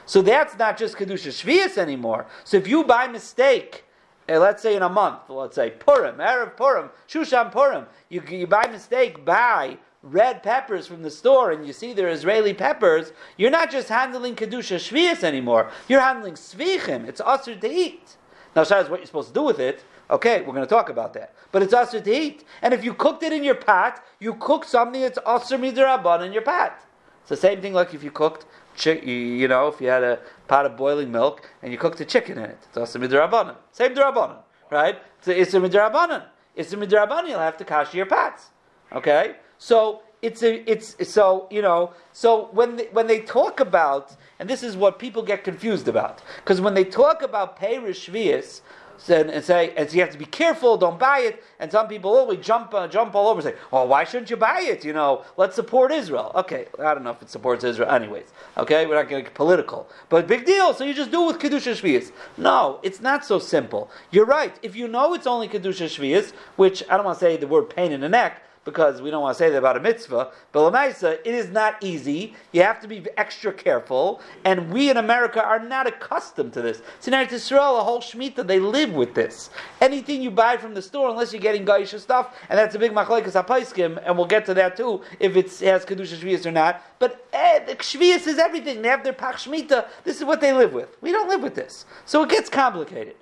So 0.06 0.22
that's 0.22 0.58
not 0.58 0.78
just 0.78 0.98
Kedusha 0.98 1.32
Shvias 1.32 1.78
anymore. 1.78 2.28
So 2.44 2.58
if 2.58 2.68
you 2.68 2.84
by 2.84 3.08
mistake, 3.08 3.86
uh, 4.30 4.40
let's 4.40 4.62
say 4.62 4.76
in 4.76 4.82
a 4.82 4.90
month, 4.90 5.22
let's 5.30 5.56
say 5.56 5.72
Purim, 5.72 6.18
Erev 6.18 6.56
Purim, 6.58 6.90
Shushan 7.08 7.52
Purim, 7.52 7.86
you, 8.10 8.22
you 8.30 8.48
by 8.48 8.68
mistake 8.68 9.24
buy 9.24 9.78
red 10.06 10.44
peppers 10.44 10.86
from 10.86 11.02
the 11.02 11.10
store 11.10 11.52
and 11.52 11.66
you 11.66 11.74
see 11.74 11.92
they're 11.92 12.08
Israeli 12.08 12.54
peppers, 12.54 13.12
you're 13.38 13.52
not 13.52 13.72
just 13.72 13.90
handling 13.90 14.36
Kedusha 14.36 14.78
Shvias 14.78 15.24
anymore. 15.24 15.72
You're 15.88 16.02
handling 16.02 16.36
Svichim. 16.36 17.08
It's 17.08 17.20
usher 17.20 17.56
to 17.56 17.70
eat. 17.70 18.16
Now, 18.56 18.62
Shaz, 18.64 18.90
what 18.90 19.00
you're 19.00 19.08
supposed 19.08 19.30
to 19.30 19.34
do 19.34 19.44
with 19.44 19.60
it, 19.60 19.84
okay, 20.10 20.42
we're 20.42 20.54
going 20.54 20.62
to 20.62 20.68
talk 20.68 20.90
about 20.90 21.14
that. 21.14 21.34
But 21.52 21.64
it's 21.64 21.74
usher 21.74 22.00
to 22.00 22.16
eat. 22.16 22.46
And 22.62 22.74
if 22.74 22.86
you 22.86 22.94
cooked 22.94 23.24
it 23.24 23.34
in 23.34 23.44
your 23.44 23.56
pot, 23.56 24.04
you 24.20 24.36
cook 24.36 24.64
something 24.64 25.02
that's 25.02 25.20
usher 25.26 25.58
midrabban 25.58 26.26
in 26.26 26.32
your 26.32 26.44
pot. 26.44 26.80
It's 27.22 27.30
the 27.30 27.36
same 27.36 27.60
thing 27.60 27.74
like 27.74 27.94
if 27.94 28.04
you 28.04 28.12
cooked, 28.12 28.46
you, 28.86 29.48
know, 29.48 29.68
if 29.68 29.82
you 29.82 29.88
had 29.88 30.04
a 30.04 30.20
pot 30.48 30.68
of 30.68 30.78
boiling 30.78 31.12
milk 31.12 31.50
and 31.64 31.72
you 31.72 31.78
cooked 31.78 32.00
a 32.00 32.06
chicken 32.06 32.38
in 32.38 32.46
it. 32.46 32.60
It's 32.68 32.78
also 32.78 33.00
midrabanan. 33.00 33.56
Same 33.72 33.96
drabanan, 33.96 34.38
right? 34.70 35.00
It's 35.26 35.54
a 35.56 35.60
midrabanan. 35.60 36.26
It's 36.56 36.72
a 36.72 36.78
midrabanan. 36.78 37.30
You'll 37.30 37.40
have 37.40 37.58
to 37.58 37.66
kashi 37.66 37.98
your 37.98 38.06
pots. 38.06 38.52
Okay? 38.94 39.36
So 39.58 40.02
it's 40.22 40.42
a 40.44 40.70
it's 40.70 40.96
so 41.10 41.48
you 41.52 41.62
know 41.62 41.94
so 42.12 42.50
when 42.52 42.78
they, 42.78 42.86
when 42.86 43.06
they 43.06 43.20
talk 43.20 43.60
about 43.60 44.16
and 44.40 44.50
this 44.50 44.64
is 44.64 44.76
what 44.76 44.98
people 44.98 45.22
get 45.22 45.44
confused 45.44 45.88
about 45.88 46.22
because 46.38 46.60
when 46.60 46.74
they 46.74 46.84
talk 46.84 47.22
about 47.22 47.58
Perish 47.58 48.08
Shvius, 48.08 48.62
and, 49.10 49.30
and 49.30 49.44
say, 49.44 49.74
and 49.76 49.90
so 49.90 49.96
you 49.96 50.02
have 50.02 50.12
to 50.12 50.18
be 50.18 50.26
careful, 50.26 50.78
don't 50.78 50.98
buy 50.98 51.20
it. 51.20 51.44
And 51.60 51.72
some 51.72 51.88
people 51.88 52.16
always 52.16 52.40
jump 52.40 52.74
uh, 52.74 52.88
jump 52.88 53.14
all 53.14 53.28
over, 53.28 53.40
and 53.42 53.56
say, 53.56 53.62
"Oh, 53.72 53.86
why 53.86 54.04
shouldn't 54.04 54.30
you 54.30 54.38
buy 54.38 54.62
it? 54.62 54.86
You 54.86 54.94
know, 54.94 55.24
let's 55.38 55.56
support 55.56 55.92
Israel." 55.92 56.32
Okay, 56.36 56.68
I 56.80 56.94
don't 56.94 57.04
know 57.04 57.12
if 57.12 57.22
it 57.22 57.30
supports 57.30 57.64
Israel, 57.64 57.90
anyways. 57.90 58.28
Okay, 58.58 58.86
we're 58.86 58.96
not 58.96 59.10
going 59.10 59.24
to 59.24 59.30
get 59.30 59.36
political, 59.36 59.90
but 60.10 60.28
big 60.28 60.46
deal. 60.46 60.74
So 60.74 60.84
you 60.84 60.94
just 60.94 61.12
do 61.12 61.24
it 61.24 61.28
with 61.28 61.40
kedusha 61.40 61.74
shvius. 61.80 62.12
No, 62.38 62.80
it's 62.84 63.02
not 63.02 63.26
so 63.26 63.38
simple. 63.38 63.92
You're 64.12 64.26
right. 64.26 64.58
If 64.64 64.76
you 64.76 64.88
know 64.88 65.14
it's 65.14 65.28
only 65.28 65.48
kedusha 65.48 65.88
shvius, 65.88 66.32
which 66.56 66.84
I 66.90 66.96
don't 66.96 67.06
want 67.06 67.20
to 67.20 67.26
say 67.26 67.38
the 67.38 67.48
word 67.48 67.70
pain 67.70 67.92
in 67.92 68.02
the 68.02 68.10
neck, 68.10 68.42
because 68.66 69.00
we 69.02 69.12
don't 69.12 69.22
want 69.22 69.38
to 69.38 69.38
say 69.38 69.50
that 69.50 69.58
about 69.58 69.78
a 69.78 69.80
mitzvah. 69.80 70.32
But 70.52 70.72
Lamaisa, 70.72 71.20
it 71.24 71.34
is 71.34 71.50
not 71.50 71.82
easy. 71.82 72.34
You 72.52 72.64
have 72.64 72.82
to 72.82 72.88
be 72.88 73.06
extra 73.16 73.54
careful. 73.54 74.22
And 74.44 74.74
we 74.74 74.90
in 74.90 74.98
America 74.98 75.42
are 75.42 75.60
not 75.60 75.88
accustomed 75.88 76.52
to 76.54 76.62
this. 76.62 76.82
It's 76.98 77.08
in 77.08 77.14
Eretz 77.14 77.30
Yisrael, 77.30 77.80
a 77.80 77.84
whole 77.84 78.02
Shemitah, 78.02 78.46
they 78.46 78.60
live 78.60 78.94
with 78.94 79.14
this. 79.14 79.52
Anything 79.80 80.22
you 80.22 80.32
buy 80.32 80.58
from 80.58 80.74
the 80.74 80.82
store, 80.82 81.10
unless 81.10 81.32
you're 81.32 81.42
getting 81.42 81.64
Gaisha 81.64 82.00
stuff, 82.00 82.36
and 82.50 82.58
that's 82.58 82.74
a 82.76 82.80
big 82.80 82.92
machlekes 82.92 83.32
hapaiskim, 83.34 84.02
and 84.04 84.18
we'll 84.18 84.28
get 84.28 84.46
to 84.48 84.54
that 84.56 84.76
too, 84.76 85.02
if 85.20 85.36
it 85.38 85.46
has 85.60 85.86
Kedusha 85.86 86.18
Shvias 86.18 86.46
or 86.46 86.52
not. 86.52 86.82
But 86.98 87.28
eh, 87.34 87.60
the 87.66 87.76
Shvias 87.76 88.26
is 88.26 88.40
everything. 88.40 88.82
They 88.82 88.90
have 88.90 89.04
their 89.04 89.14
Pach 89.14 89.36
Shemitah. 89.36 89.88
This 90.04 90.18
is 90.18 90.26
what 90.26 90.42
they 90.42 90.54
live 90.54 90.74
with. 90.74 90.98
We 91.02 91.12
don't 91.12 91.30
live 91.30 91.44
with 91.44 91.54
this. 91.54 91.86
So 92.06 92.24
it 92.24 92.30
gets 92.30 92.50
complicated. 92.50 93.16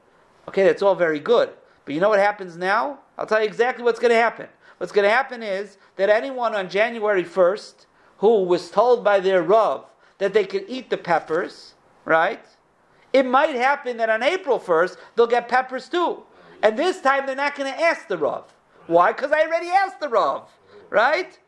Okay, 0.48 0.64
that's 0.64 0.82
all 0.82 0.96
very 0.96 1.20
good. 1.20 1.50
But 1.84 1.96
you 1.96 2.00
know 2.00 2.10
what 2.10 2.20
happens 2.20 2.56
now? 2.56 3.00
I'll 3.18 3.26
tell 3.26 3.40
you 3.40 3.46
exactly 3.46 3.84
what's 3.84 4.00
going 4.00 4.12
to 4.12 4.18
happen. 4.18 4.48
What's 4.84 4.91
going 4.91 5.08
to 5.08 5.15
happen 5.15 5.41
is 5.41 5.78
that 5.96 6.10
anyone 6.10 6.54
on 6.54 6.69
January 6.69 7.24
1st 7.24 7.86
who 8.17 8.43
was 8.43 8.69
told 8.69 9.02
by 9.02 9.22
their 9.22 9.41
Rav 9.41 9.86
that 10.17 10.34
they 10.34 10.43
could 10.43 10.65
eat 10.67 10.89
the 10.89 10.98
peppers, 10.98 11.76
right? 12.04 12.46
It 13.13 13.26
might 13.26 13.56
happen 13.56 13.96
that 13.96 14.10
on 14.10 14.22
April 14.22 14.60
1st 14.60 14.98
they'll 15.15 15.26
get 15.26 15.48
peppers 15.48 15.88
too. 15.88 16.24
And 16.62 16.78
this 16.78 17.00
time 17.00 17.26
they're 17.26 17.34
not 17.34 17.56
going 17.56 17.72
to 17.72 17.82
ask 17.82 18.10
the 18.10 18.17
Rav. 18.17 18.54
Why? 18.88 19.13
Because 19.13 19.32
I 19.32 19.43
already 19.43 19.69
asked 19.69 20.02
the 20.02 20.10
Rav, 20.10 20.50
right? 20.89 21.39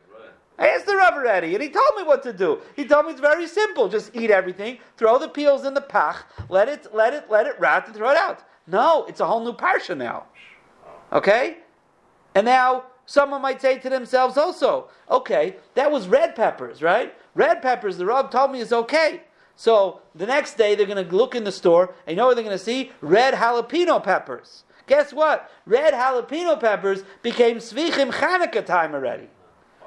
I 0.58 0.68
asked 0.68 0.86
the 0.86 0.96
Rav 0.96 1.12
already, 1.12 1.52
and 1.52 1.62
he 1.62 1.68
told 1.68 1.90
me 1.94 2.04
what 2.04 2.22
to 2.22 2.32
do. 2.32 2.60
He 2.74 2.86
told 2.86 3.04
me 3.04 3.12
it's 3.12 3.20
very 3.20 3.46
simple: 3.46 3.90
just 3.90 4.16
eat 4.16 4.30
everything, 4.30 4.78
throw 4.96 5.18
the 5.18 5.28
peels 5.28 5.66
in 5.66 5.74
the 5.74 5.82
pach, 5.82 6.24
let 6.48 6.70
it, 6.70 6.86
let 6.94 7.12
it, 7.12 7.26
let 7.28 7.46
it 7.46 7.60
rot, 7.60 7.86
and 7.86 7.94
throw 7.94 8.08
it 8.12 8.16
out. 8.16 8.44
No, 8.66 9.04
it's 9.04 9.20
a 9.20 9.26
whole 9.26 9.44
new 9.44 9.52
parsha 9.52 9.94
now. 9.94 10.24
Okay, 11.12 11.58
and 12.34 12.46
now 12.46 12.84
Someone 13.06 13.40
might 13.40 13.62
say 13.62 13.78
to 13.78 13.88
themselves 13.88 14.36
also, 14.36 14.88
okay, 15.10 15.56
that 15.74 15.90
was 15.90 16.08
red 16.08 16.34
peppers, 16.34 16.82
right? 16.82 17.14
Red 17.34 17.62
peppers, 17.62 17.96
the 17.96 18.04
Rav 18.04 18.30
told 18.30 18.50
me 18.50 18.60
is 18.60 18.72
okay. 18.72 19.22
So 19.54 20.02
the 20.14 20.26
next 20.26 20.58
day 20.58 20.74
they're 20.74 20.86
going 20.86 21.08
to 21.08 21.16
look 21.16 21.34
in 21.34 21.44
the 21.44 21.52
store, 21.52 21.94
and 22.06 22.14
you 22.14 22.16
know 22.16 22.26
what 22.26 22.34
they're 22.34 22.44
going 22.44 22.58
to 22.58 22.62
see? 22.62 22.92
Red 23.00 23.34
jalapeno 23.34 24.02
peppers. 24.02 24.64
Guess 24.86 25.12
what? 25.12 25.50
Red 25.64 25.94
jalapeno 25.94 26.60
peppers 26.60 27.04
became 27.22 27.58
Svichim 27.58 28.12
Chanukah 28.12 28.66
time 28.66 28.92
already. 28.92 29.28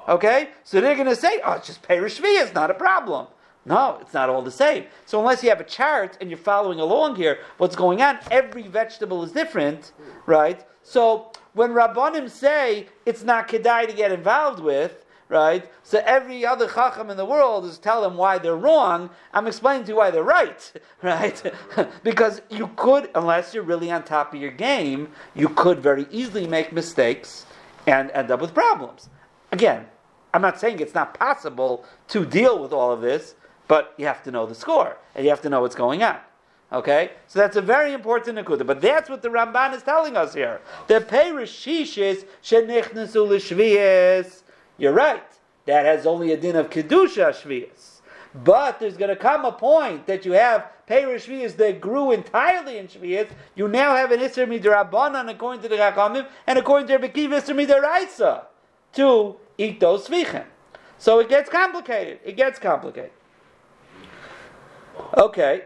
Okay? 0.08 0.48
So 0.64 0.80
they're 0.80 0.94
going 0.96 1.06
to 1.06 1.16
say, 1.16 1.40
oh, 1.44 1.52
it's 1.52 1.66
just 1.66 1.82
Perishvi, 1.82 2.42
it's 2.42 2.54
not 2.54 2.70
a 2.70 2.74
problem. 2.74 3.26
No, 3.66 3.98
it's 4.00 4.14
not 4.14 4.30
all 4.30 4.40
the 4.40 4.50
same. 4.50 4.86
So 5.04 5.20
unless 5.20 5.42
you 5.42 5.50
have 5.50 5.60
a 5.60 5.64
chart 5.64 6.16
and 6.20 6.30
you're 6.30 6.38
following 6.38 6.80
along 6.80 7.16
here, 7.16 7.40
what's 7.58 7.76
going 7.76 8.00
on, 8.00 8.18
every 8.30 8.62
vegetable 8.62 9.22
is 9.22 9.32
different, 9.32 9.92
right? 10.24 10.64
So 10.82 11.30
when 11.52 11.70
Rabbanim 11.70 12.30
say 12.30 12.86
it's 13.06 13.22
not 13.22 13.48
kedai 13.48 13.86
to 13.88 13.92
get 13.92 14.12
involved 14.12 14.60
with, 14.60 15.04
right? 15.28 15.70
So 15.82 16.02
every 16.04 16.44
other 16.44 16.66
chacham 16.66 17.08
in 17.08 17.16
the 17.16 17.24
world 17.24 17.64
is 17.64 17.78
tell 17.78 18.02
them 18.02 18.16
why 18.16 18.38
they're 18.38 18.56
wrong. 18.56 19.10
I'm 19.32 19.46
explaining 19.46 19.84
to 19.84 19.92
you 19.92 19.96
why 19.96 20.10
they're 20.10 20.22
right, 20.22 20.72
right? 21.02 21.40
because 22.02 22.42
you 22.50 22.70
could, 22.76 23.10
unless 23.14 23.54
you're 23.54 23.62
really 23.62 23.90
on 23.90 24.02
top 24.04 24.34
of 24.34 24.40
your 24.40 24.50
game, 24.50 25.08
you 25.34 25.48
could 25.48 25.80
very 25.80 26.06
easily 26.10 26.46
make 26.46 26.72
mistakes 26.72 27.46
and 27.86 28.10
end 28.10 28.30
up 28.30 28.40
with 28.40 28.52
problems. 28.52 29.08
Again, 29.52 29.86
I'm 30.34 30.42
not 30.42 30.60
saying 30.60 30.80
it's 30.80 30.94
not 30.94 31.14
possible 31.14 31.84
to 32.08 32.24
deal 32.24 32.60
with 32.60 32.72
all 32.72 32.92
of 32.92 33.00
this, 33.00 33.34
but 33.68 33.94
you 33.96 34.06
have 34.06 34.22
to 34.24 34.30
know 34.30 34.46
the 34.46 34.54
score 34.54 34.96
and 35.14 35.24
you 35.24 35.30
have 35.30 35.42
to 35.42 35.48
know 35.48 35.60
what's 35.60 35.74
going 35.74 36.02
on. 36.02 36.18
Okay, 36.72 37.10
so 37.26 37.40
that's 37.40 37.56
a 37.56 37.62
very 37.62 37.92
important 37.92 38.38
nakuda. 38.38 38.64
But 38.64 38.80
that's 38.80 39.10
what 39.10 39.22
the 39.22 39.28
Ramban 39.28 39.74
is 39.74 39.82
telling 39.82 40.16
us 40.16 40.34
here. 40.34 40.60
The 40.86 41.00
perishishis 41.00 42.24
shenichnasu 42.44 43.28
l'shviyas. 43.28 44.42
You're 44.78 44.92
right. 44.92 45.22
That 45.66 45.84
has 45.84 46.06
only 46.06 46.32
a 46.32 46.36
din 46.36 46.54
of 46.54 46.70
kedusha 46.70 47.30
shviyas. 47.32 48.00
But 48.32 48.78
there's 48.78 48.96
going 48.96 49.08
to 49.08 49.16
come 49.16 49.44
a 49.44 49.50
point 49.50 50.06
that 50.06 50.24
you 50.24 50.32
have 50.32 50.70
perish 50.86 51.26
shviyas 51.26 51.56
that 51.56 51.80
grew 51.80 52.12
entirely 52.12 52.78
in 52.78 52.86
shviyas. 52.86 53.30
You 53.56 53.66
now 53.66 53.96
have 53.96 54.12
an 54.12 54.20
isser 54.20 54.46
midrabanan 54.46 55.28
according 55.28 55.62
to 55.62 55.68
the 55.68 55.76
Chachamim 55.76 56.28
and 56.46 56.56
according 56.56 56.86
to 56.86 56.94
Rebbe 56.94 57.08
Kiva 57.08 57.40
isser 57.40 57.66
midaraisa 57.66 58.44
to 58.92 59.36
eat 59.58 59.80
those 59.80 60.06
shvichim. 60.06 60.44
So 60.98 61.18
it 61.18 61.28
gets 61.28 61.50
complicated. 61.50 62.20
It 62.24 62.36
gets 62.36 62.60
complicated. 62.60 63.10
Okay. 65.16 65.62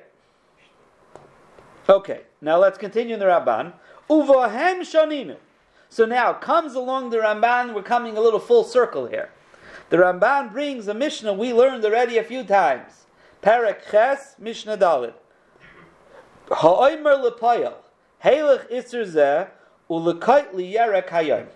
Okay, 1.88 2.23
now 2.40 2.59
let's 2.59 2.79
continue 2.79 3.14
in 3.14 3.20
the 3.20 3.27
Ramban. 3.27 3.73
Uvahem 4.09 4.81
shaninu. 4.81 5.37
So 5.88 6.07
now 6.07 6.33
comes 6.33 6.75
along 6.75 7.11
the 7.11 7.18
Ramban. 7.18 7.75
We're 7.75 7.83
coming 7.83 8.16
a 8.16 8.20
little 8.20 8.40
full 8.40 8.64
circle 8.64 9.07
here. 9.07 9.31
The 9.90 9.99
Ramban 9.99 10.53
brings 10.53 10.88
a 10.88 10.94
Mishnah 10.94 11.35
we 11.35 11.53
learned 11.53 11.85
already 11.85 12.16
a 12.16 12.25
few 12.25 12.42
times. 12.42 13.05
Perek 13.42 13.90
Ches 13.90 14.37
Mishnah 14.38 14.79
Dalit. 14.79 15.14
Ha'omer 16.51 17.16
lepayel 17.16 17.75
Halech 18.25 18.70
iser 18.73 19.05
zeh 19.05 19.49
ulekait 19.90 20.55
liyerek 20.55 21.09
hayom. 21.09 21.47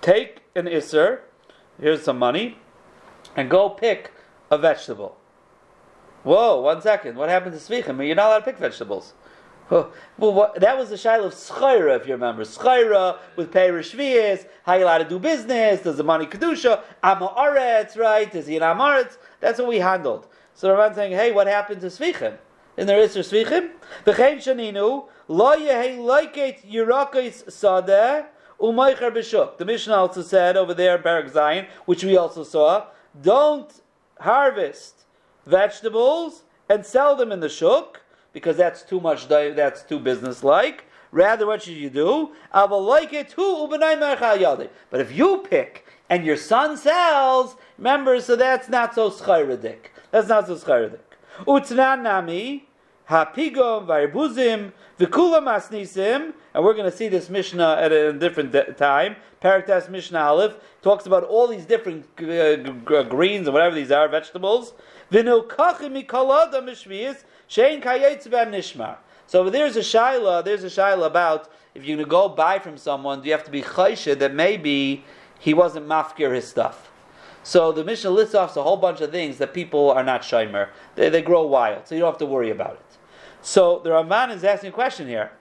Take 0.00 0.42
an 0.56 0.66
iser. 0.66 1.22
Here's 1.80 2.02
some 2.02 2.18
money, 2.18 2.58
and 3.36 3.48
go 3.48 3.68
pick 3.68 4.10
a 4.50 4.58
vegetable. 4.58 5.16
Whoa, 6.22 6.60
one 6.60 6.80
second. 6.80 7.16
What 7.16 7.28
happened 7.28 7.58
to 7.58 7.58
Svichim? 7.58 8.06
You're 8.06 8.14
not 8.14 8.26
allowed 8.26 8.38
to 8.40 8.44
pick 8.44 8.58
vegetables. 8.58 9.14
well, 9.70 9.90
what, 10.18 10.60
that 10.60 10.78
was 10.78 10.90
the 10.90 10.96
shail 10.96 11.24
of 11.24 11.32
Schaira, 11.32 11.96
if 11.96 12.06
you 12.06 12.12
remember. 12.12 12.44
Schaira 12.44 13.18
with 13.36 13.50
Perish 13.50 13.92
Vias, 13.92 14.46
how 14.64 14.74
you 14.74 14.84
allowed 14.84 14.98
to 14.98 15.08
do 15.08 15.18
business, 15.18 15.80
does 15.82 15.96
the 15.96 16.04
money 16.04 16.26
Kedusha, 16.26 16.82
Amma 17.02 17.28
Aretz, 17.36 17.96
right? 17.96 18.32
Is 18.34 18.46
he 18.46 18.56
an 18.56 18.62
Amaretz? 18.62 19.16
That's 19.40 19.58
what 19.58 19.68
we 19.68 19.78
handled. 19.78 20.28
So 20.54 20.76
Rabban 20.76 20.94
saying, 20.94 21.12
hey, 21.12 21.32
what 21.32 21.46
happened 21.46 21.80
to 21.80 21.88
Svichim? 21.88 22.36
In 22.76 22.86
there 22.86 23.00
is 23.00 23.16
Svichim? 23.16 23.70
V'chein 24.04 24.36
Shaninu, 24.36 25.08
lo 25.28 25.56
yehei 25.56 25.98
loiket 25.98 26.70
yirakis 26.70 27.44
sadeh, 27.46 28.26
umaycher. 28.60 29.58
The 29.58 29.64
Mishnah 29.64 29.94
also 29.94 30.22
said 30.22 30.56
over 30.56 30.74
there, 30.74 30.98
Barak 30.98 31.30
Zion, 31.30 31.66
which 31.86 32.04
we 32.04 32.16
also 32.16 32.44
saw, 32.44 32.86
don't 33.20 33.72
harvest 34.20 35.01
vegetables 35.46 36.42
and 36.68 36.84
sell 36.84 37.16
them 37.16 37.32
in 37.32 37.40
the 37.40 37.48
shuk 37.48 38.00
because 38.32 38.56
that's 38.56 38.82
too 38.82 39.00
much. 39.00 39.28
That's 39.28 39.82
too 39.82 39.98
business-like. 39.98 40.84
Rather, 41.10 41.46
what 41.46 41.62
should 41.62 41.74
you 41.74 41.90
do? 41.90 42.32
I 42.52 42.64
will 42.64 42.82
like 42.82 43.12
it 43.12 43.28
too. 43.28 43.68
But 43.68 45.00
if 45.00 45.12
you 45.12 45.44
pick 45.48 45.86
and 46.08 46.24
your 46.24 46.38
son 46.38 46.76
sells, 46.76 47.56
remember, 47.76 48.20
so 48.20 48.34
that's 48.36 48.68
not 48.68 48.94
so 48.94 49.10
schayradik. 49.10 49.90
That's 50.10 50.28
not 50.28 50.46
so 50.46 50.56
schayradik. 50.56 51.00
Utnan 51.46 52.02
nami 52.02 52.68
hapigom 53.08 53.86
v'arbuzim 53.86 54.72
v'kula 54.98 55.42
masnisim, 55.42 56.32
and 56.54 56.64
we're 56.64 56.74
going 56.74 56.90
to 56.90 56.96
see 56.96 57.08
this 57.08 57.28
Mishnah 57.28 57.78
at 57.80 57.92
a 57.92 58.12
different 58.12 58.52
de- 58.52 58.72
time. 58.72 59.16
Paraktas 59.40 59.88
Mishnah 59.88 60.20
Aleph 60.20 60.54
talks 60.82 61.06
about 61.06 61.24
all 61.24 61.48
these 61.48 61.64
different 61.64 62.04
uh, 62.20 63.02
greens 63.02 63.46
and 63.46 63.54
whatever 63.54 63.74
these 63.74 63.90
are, 63.90 64.08
vegetables. 64.08 64.72
V'nilkachim 65.10 66.04
mikalada 66.04 66.62
mishvias 66.62 67.24
shein 67.48 67.82
kayetz 67.82 68.26
nishmar. 68.26 68.96
So 69.26 69.48
there's 69.50 69.76
a 69.76 69.80
shaila. 69.80 70.44
There's 70.44 70.62
a 70.62 70.68
shaila 70.68 71.06
about 71.06 71.50
if 71.74 71.84
you're 71.84 71.96
going 71.96 72.06
to 72.06 72.10
go 72.10 72.28
buy 72.28 72.58
from 72.58 72.76
someone, 72.76 73.22
do 73.22 73.28
you 73.28 73.32
have 73.32 73.44
to 73.44 73.50
be 73.50 73.62
chayshed 73.62 74.18
that 74.18 74.34
maybe 74.34 75.04
he 75.38 75.54
wasn't 75.54 75.88
mafkir 75.88 76.34
his 76.34 76.46
stuff. 76.46 76.90
So 77.42 77.72
the 77.72 77.82
Mishnah 77.82 78.10
lists 78.10 78.34
off 78.34 78.56
a 78.56 78.62
whole 78.62 78.76
bunch 78.76 79.00
of 79.00 79.10
things 79.10 79.38
that 79.38 79.52
people 79.52 79.90
are 79.90 80.04
not 80.04 80.22
shimer. 80.22 80.68
They, 80.94 81.08
they 81.08 81.22
grow 81.22 81.44
wild, 81.46 81.88
so 81.88 81.94
you 81.94 82.02
don't 82.02 82.12
have 82.12 82.18
to 82.18 82.26
worry 82.26 82.50
about 82.50 82.74
it. 82.74 82.91
So 83.42 83.80
the 83.82 83.90
Ramban 83.90 84.34
is 84.34 84.44
asking 84.44 84.70
a 84.70 84.72
question 84.72 85.08
here. 85.08 85.32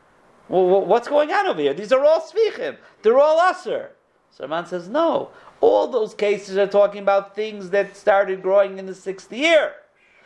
Well, 0.50 0.86
what's 0.86 1.08
going 1.08 1.32
on 1.32 1.48
over 1.48 1.62
here? 1.62 1.74
These 1.74 1.94
are 1.94 2.04
all 2.04 2.20
svichim. 2.20 2.78
They're 3.04 3.20
all 3.20 3.40
usr. 3.40 3.90
So 4.32 4.48
Ramban 4.48 4.68
says, 4.68 4.90
no. 4.90 5.30
All 5.62 5.88
those 5.88 6.14
cases 6.16 6.58
are 6.58 6.68
talking 6.68 7.04
about 7.04 7.36
things 7.36 7.70
that 7.70 7.96
started 7.96 8.42
growing 8.42 8.80
in 8.80 8.88
the 8.88 8.96
sixth 8.96 9.32
year. 9.32 9.74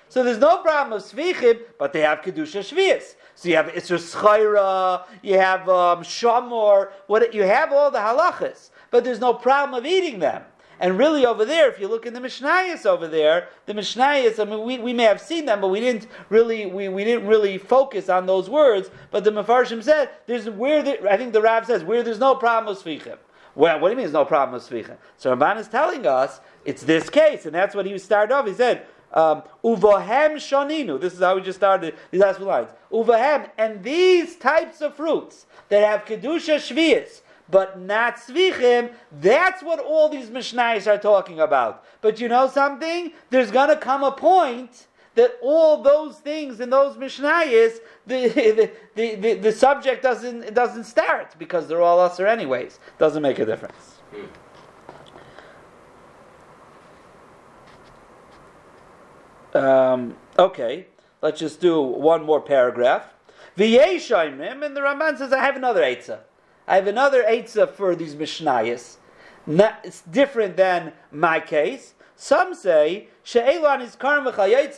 So 0.07 0.23
there's 0.23 0.37
no 0.37 0.59
problem 0.59 0.97
of 0.97 1.03
svichim, 1.03 1.59
but 1.77 1.91
they 1.91 2.01
have 2.01 2.21
kedusha 2.21 2.61
shvius. 2.61 3.15
So 3.35 3.49
you 3.49 3.57
have 3.57 3.67
isra 3.67 3.99
schayra, 3.99 5.05
you 5.21 5.37
have 5.37 5.67
um, 5.67 6.03
shamor, 6.03 6.91
what 7.07 7.33
you 7.33 7.43
have 7.43 7.73
all 7.73 7.91
the 7.91 7.99
halachas, 7.99 8.69
but 8.91 9.03
there's 9.03 9.19
no 9.19 9.33
problem 9.33 9.77
of 9.77 9.85
eating 9.85 10.19
them. 10.19 10.43
And 10.79 10.97
really 10.97 11.25
over 11.25 11.45
there, 11.45 11.69
if 11.69 11.79
you 11.79 11.87
look 11.87 12.05
in 12.05 12.13
the 12.13 12.19
Mishnayos 12.19 12.85
over 12.85 13.07
there, 13.07 13.49
the 13.65 13.73
Mishnayos, 13.73 14.39
I 14.39 14.49
mean, 14.49 14.63
we, 14.63 14.77
we 14.77 14.93
may 14.93 15.03
have 15.03 15.21
seen 15.21 15.45
them, 15.45 15.61
but 15.61 15.69
we 15.69 15.79
didn't 15.79 16.07
really 16.29 16.65
we, 16.65 16.89
we 16.89 17.03
didn't 17.03 17.27
really 17.27 17.57
focus 17.57 18.09
on 18.09 18.25
those 18.25 18.49
words. 18.49 18.89
But 19.11 19.23
the 19.23 19.31
Mefarshim 19.31 19.83
said 19.83 20.09
there's 20.25 20.49
where 20.49 20.83
the, 20.83 21.09
I 21.09 21.17
think 21.17 21.33
the 21.33 21.41
Rav 21.41 21.65
says 21.65 21.83
where 21.83 22.03
there's 22.03 22.19
no 22.19 22.35
problem 22.35 22.73
with 22.73 22.83
Svichim. 22.83 23.17
Well, 23.55 23.79
what 23.79 23.87
do 23.87 23.91
you 23.91 23.97
mean 23.97 24.05
there's 24.05 24.13
no 24.13 24.25
problem 24.25 24.53
with 24.53 24.69
Svichim? 24.69 24.97
So 25.17 25.35
Ramban 25.35 25.57
is 25.57 25.67
telling 25.69 26.05
us 26.05 26.41
it's 26.65 26.83
this 26.83 27.09
case, 27.09 27.45
and 27.45 27.55
that's 27.55 27.73
what 27.73 27.85
he 27.85 27.97
started 27.97 28.33
off. 28.33 28.47
He 28.47 28.53
said. 28.53 28.85
Um, 29.13 29.43
uvahem 29.63 30.33
shoninu. 30.33 30.99
This 30.99 31.13
is 31.13 31.21
how 31.21 31.35
we 31.35 31.41
just 31.41 31.57
started 31.57 31.95
these 32.11 32.19
last 32.19 32.35
few 32.35 32.45
lines. 32.47 32.69
Uvahem, 32.91 33.49
and 33.57 33.81
these 33.81 34.35
types 34.35 34.81
of 34.81 34.93
fruits 34.95 35.45
that 35.69 35.81
have 35.83 36.03
kedusha 36.03 36.57
shvius, 36.57 37.21
but 37.49 37.79
not 37.79 38.17
svichim, 38.17 38.91
that's 39.21 39.61
what 39.61 39.79
all 39.79 40.09
these 40.09 40.29
mishnayos 40.29 40.87
are 40.87 40.97
talking 40.97 41.39
about. 41.39 41.83
But 42.01 42.19
you 42.19 42.27
know 42.27 42.47
something? 42.47 43.13
There's 43.29 43.51
going 43.51 43.69
to 43.69 43.77
come 43.77 44.03
a 44.03 44.11
point 44.11 44.87
that 45.15 45.37
all 45.41 45.81
those 45.81 46.17
things 46.17 46.59
in 46.59 46.69
those 46.69 46.97
mishnayos, 46.97 47.79
the, 48.07 48.27
the, 48.27 48.71
the, 48.95 49.15
the, 49.15 49.33
the 49.35 49.51
subject 49.51 50.03
doesn't, 50.03 50.53
doesn't 50.53 50.83
start 50.83 51.35
because 51.39 51.67
they're 51.67 51.81
all 51.81 51.99
usher 51.99 52.27
anyways. 52.27 52.79
Doesn't 52.97 53.21
make 53.21 53.39
a 53.39 53.45
difference. 53.45 53.95
Um, 59.53 60.17
okay, 60.37 60.87
let's 61.21 61.39
just 61.39 61.61
do 61.61 61.81
one 61.81 62.25
more 62.25 62.41
paragraph. 62.41 63.13
V'yeshaimim, 63.57 64.65
and 64.65 64.75
the 64.75 64.81
Ramban 64.81 65.17
says, 65.17 65.31
I 65.31 65.39
have 65.39 65.55
another 65.55 65.81
Eitzah. 65.81 66.19
I 66.67 66.75
have 66.75 66.87
another 66.87 67.23
Eitzah 67.23 67.69
for 67.71 67.95
these 67.95 68.15
Mishnayos. 68.15 68.97
it's 69.47 70.01
different 70.01 70.57
than 70.57 70.93
my 71.11 71.39
case. 71.39 71.93
Some 72.15 72.55
say, 72.55 73.09
She'elan 73.23 73.81
is 73.81 73.95
karm 73.95 74.23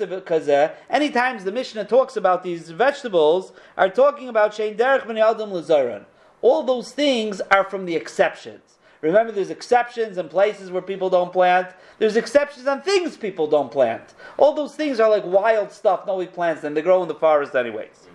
because 0.10 0.50
any 0.90 1.10
times 1.12 1.44
the 1.44 1.52
Mishnah 1.52 1.86
talks 1.86 2.18
about 2.18 2.44
these 2.44 2.72
vegetables, 2.72 3.54
are 3.78 3.90
talking 3.90 4.28
about 4.28 4.54
Shein 4.54 4.76
derech 4.76 5.08
ben 5.08 5.18
adam 5.18 6.06
All 6.42 6.64
those 6.64 6.92
things 6.92 7.40
are 7.52 7.64
from 7.64 7.86
the 7.86 7.96
exceptions. 7.96 8.78
Remember, 9.02 9.32
there's 9.32 9.52
exceptions 9.52 10.18
in 10.18 10.28
places 10.28 10.72
where 10.72 10.82
people 10.82 11.10
don't 11.10 11.32
plant. 11.32 11.68
There's 12.00 12.16
exceptions 12.16 12.66
on 12.68 12.82
things 12.82 13.16
people 13.16 13.48
don't 13.48 13.72
plant. 13.72 14.16
All 14.38 14.54
those 14.54 14.76
things 14.76 15.00
are 15.00 15.10
like 15.10 15.24
wild 15.24 15.72
stuff. 15.72 16.08
Nobody 16.08 16.28
plants 16.30 16.62
them. 16.64 16.74
They 16.74 16.82
grow 16.82 17.04
in 17.04 17.08
the 17.08 17.16
forest 17.16 17.56
anyways. 17.56 18.08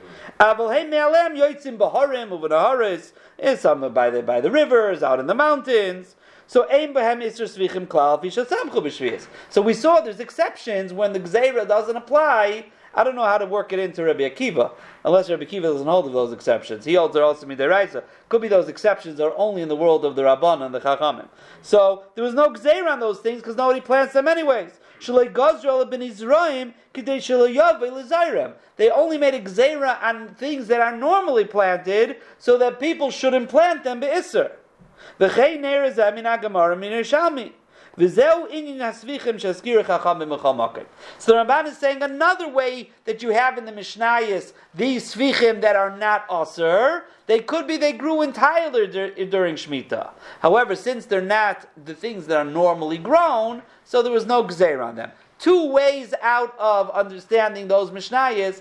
Is 3.38 3.60
some 3.60 3.92
by 3.92 4.10
the 4.10 4.22
by 4.22 4.40
the 4.40 4.50
rivers, 4.50 5.02
out 5.02 5.20
in 5.20 5.26
the 5.26 5.34
mountains. 5.34 6.16
So 6.46 6.66
So 6.68 6.86
we 9.62 9.74
saw 9.74 10.00
there's 10.00 10.20
exceptions 10.20 10.92
when 10.92 11.12
the 11.12 11.20
gzeira 11.20 11.66
doesn't 11.66 11.96
apply 11.96 12.66
I 12.94 13.04
don't 13.04 13.14
know 13.14 13.24
how 13.24 13.38
to 13.38 13.46
work 13.46 13.72
it 13.72 13.78
into 13.78 14.04
Rabbi 14.04 14.28
Akiva, 14.28 14.72
unless 15.04 15.30
Rabbi 15.30 15.44
Akiva 15.44 15.62
doesn't 15.62 15.86
hold 15.86 16.06
of 16.06 16.12
those 16.12 16.32
exceptions. 16.32 16.84
He 16.84 16.94
holds 16.94 17.16
also 17.16 17.46
midiraisa. 17.46 18.04
Could 18.28 18.42
be 18.42 18.48
those 18.48 18.68
exceptions 18.68 19.18
are 19.18 19.32
only 19.36 19.62
in 19.62 19.68
the 19.68 19.76
world 19.76 20.04
of 20.04 20.14
the 20.14 20.22
Rabban 20.22 20.62
and 20.62 20.74
the 20.74 20.80
Chachamim. 20.80 21.28
So 21.62 22.04
there 22.14 22.24
was 22.24 22.34
no 22.34 22.50
gzeir 22.50 22.90
on 22.90 23.00
those 23.00 23.20
things 23.20 23.40
because 23.40 23.56
nobody 23.56 23.80
plants 23.80 24.12
them 24.12 24.28
anyways. 24.28 24.72
They 28.76 28.90
only 28.90 29.18
made 29.18 29.34
a 29.34 29.98
on 30.02 30.34
things 30.34 30.68
that 30.68 30.80
are 30.80 30.96
normally 30.96 31.44
planted 31.44 32.16
so 32.38 32.58
that 32.58 32.80
people 32.80 33.10
shouldn't 33.10 33.48
plant 33.48 33.84
them 33.84 34.00
be'isr. 34.00 34.50
So 35.18 35.28
the 35.28 35.34
Ramban 41.34 41.66
is 41.66 41.76
saying 41.76 42.02
another 42.02 42.48
way 42.48 42.90
that 43.04 43.22
you 43.22 43.28
have 43.30 43.58
in 43.58 43.66
the 43.66 43.72
Mishnayos 43.72 44.54
these 44.74 45.14
svichim 45.14 45.60
that 45.60 45.76
are 45.76 45.94
not 45.94 46.24
aser, 46.32 47.04
they 47.32 47.40
could 47.40 47.66
be 47.66 47.78
they 47.78 47.94
grew 47.94 48.20
entirely 48.20 48.86
during 48.86 49.54
Shemitah. 49.54 50.10
However, 50.40 50.76
since 50.76 51.06
they're 51.06 51.22
not 51.22 51.66
the 51.82 51.94
things 51.94 52.26
that 52.26 52.36
are 52.36 52.44
normally 52.44 52.98
grown, 52.98 53.62
so 53.84 54.02
there 54.02 54.12
was 54.12 54.26
no 54.26 54.44
gzeir 54.44 54.84
on 54.84 54.96
them. 54.96 55.10
Two 55.38 55.72
ways 55.72 56.12
out 56.20 56.54
of 56.58 56.90
understanding 56.90 57.68
those 57.68 57.90
Mishnayos 57.90 58.60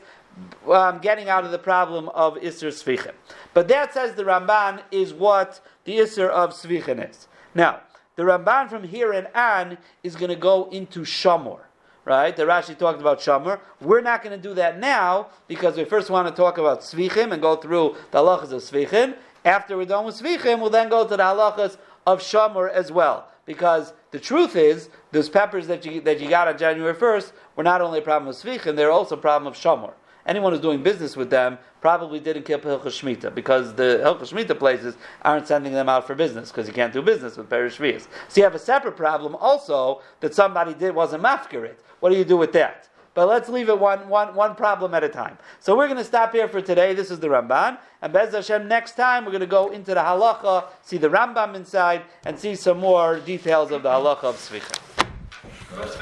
um, 0.71 0.99
getting 0.99 1.27
out 1.27 1.43
of 1.43 1.51
the 1.51 1.59
problem 1.59 2.07
of 2.09 2.35
Isser 2.35 2.69
Svichim. 2.69 3.11
But 3.53 3.67
that 3.67 3.93
says 3.93 4.15
the 4.15 4.23
Ramban 4.23 4.81
is 4.89 5.13
what 5.13 5.59
the 5.83 5.97
Isser 5.97 6.29
of 6.29 6.53
Svichim 6.53 7.09
is. 7.09 7.27
Now, 7.53 7.81
the 8.15 8.23
Ramban 8.23 8.69
from 8.69 8.85
here 8.85 9.11
and 9.11 9.27
on 9.35 9.79
is 10.01 10.15
going 10.15 10.29
to 10.29 10.37
go 10.37 10.69
into 10.69 11.01
Shamor. 11.01 11.59
Right? 12.03 12.35
The 12.35 12.43
Rashi 12.43 12.77
talked 12.77 12.99
about 12.99 13.19
Shamor. 13.19 13.59
We're 13.79 14.01
not 14.01 14.23
going 14.23 14.35
to 14.35 14.41
do 14.41 14.55
that 14.55 14.79
now 14.79 15.27
because 15.47 15.77
we 15.77 15.85
first 15.85 16.09
want 16.09 16.27
to 16.27 16.33
talk 16.33 16.57
about 16.57 16.81
Svichim 16.81 17.31
and 17.31 17.41
go 17.41 17.55
through 17.55 17.95
the 18.09 18.17
halachas 18.17 18.51
of 18.51 18.63
Svichim. 18.63 19.15
After 19.45 19.77
we're 19.77 19.85
done 19.85 20.05
with 20.05 20.19
Svichim, 20.19 20.59
we'll 20.59 20.71
then 20.71 20.89
go 20.89 21.07
to 21.07 21.15
the 21.15 21.23
halachas 21.23 21.77
of 22.07 22.21
Shamor 22.21 22.71
as 22.71 22.91
well. 22.91 23.27
Because 23.45 23.93
the 24.11 24.19
truth 24.19 24.55
is, 24.55 24.89
those 25.11 25.29
peppers 25.29 25.67
that 25.67 25.85
you, 25.85 26.01
that 26.01 26.19
you 26.19 26.29
got 26.29 26.47
on 26.47 26.57
January 26.57 26.93
1st 26.93 27.33
were 27.55 27.63
not 27.63 27.81
only 27.81 27.99
a 27.99 28.01
problem 28.01 28.29
of 28.29 28.35
Svichim, 28.35 28.75
they're 28.75 28.91
also 28.91 29.15
a 29.15 29.19
problem 29.19 29.51
of 29.51 29.57
Shamor 29.57 29.93
anyone 30.25 30.53
who's 30.53 30.61
doing 30.61 30.83
business 30.83 31.15
with 31.15 31.29
them 31.29 31.57
probably 31.81 32.19
didn't 32.19 32.43
keep 32.43 32.61
Hilchas 32.61 33.01
Shmita 33.01 33.33
because 33.33 33.73
the 33.73 34.01
Hilchas 34.03 34.31
Shmita 34.31 34.57
places 34.57 34.95
aren't 35.23 35.47
sending 35.47 35.73
them 35.73 35.89
out 35.89 36.05
for 36.05 36.15
business 36.15 36.51
because 36.51 36.67
you 36.67 36.73
can't 36.73 36.93
do 36.93 37.01
business 37.01 37.37
with 37.37 37.49
Perish 37.49 37.77
So 37.77 38.09
you 38.35 38.43
have 38.43 38.55
a 38.55 38.59
separate 38.59 38.95
problem 38.97 39.35
also 39.35 40.01
that 40.19 40.33
somebody 40.33 40.73
did 40.73 40.93
wasn't 40.93 41.23
mafkirit. 41.23 41.75
What 41.99 42.11
do 42.11 42.17
you 42.17 42.25
do 42.25 42.37
with 42.37 42.53
that? 42.53 42.89
But 43.13 43.27
let's 43.27 43.49
leave 43.49 43.67
it 43.67 43.77
one, 43.77 44.07
one, 44.07 44.33
one 44.35 44.55
problem 44.55 44.93
at 44.93 45.03
a 45.03 45.09
time. 45.09 45.37
So 45.59 45.75
we're 45.75 45.87
going 45.87 45.97
to 45.97 46.03
stop 46.03 46.31
here 46.31 46.47
for 46.47 46.61
today. 46.61 46.93
This 46.93 47.11
is 47.11 47.19
the 47.19 47.27
Ramban. 47.27 47.77
And 48.01 48.13
Bez 48.13 48.33
Hashem, 48.33 48.67
next 48.69 48.95
time 48.95 49.25
we're 49.25 49.31
going 49.31 49.41
to 49.41 49.47
go 49.47 49.69
into 49.69 49.93
the 49.93 49.99
halacha, 49.99 50.67
see 50.81 50.97
the 50.97 51.09
Rambam 51.09 51.55
inside, 51.55 52.03
and 52.25 52.39
see 52.39 52.55
some 52.55 52.79
more 52.79 53.19
details 53.19 53.71
of 53.71 53.83
the 53.83 53.89
halacha 53.89 54.23
of 54.23 54.35
Svicha. 54.35 54.79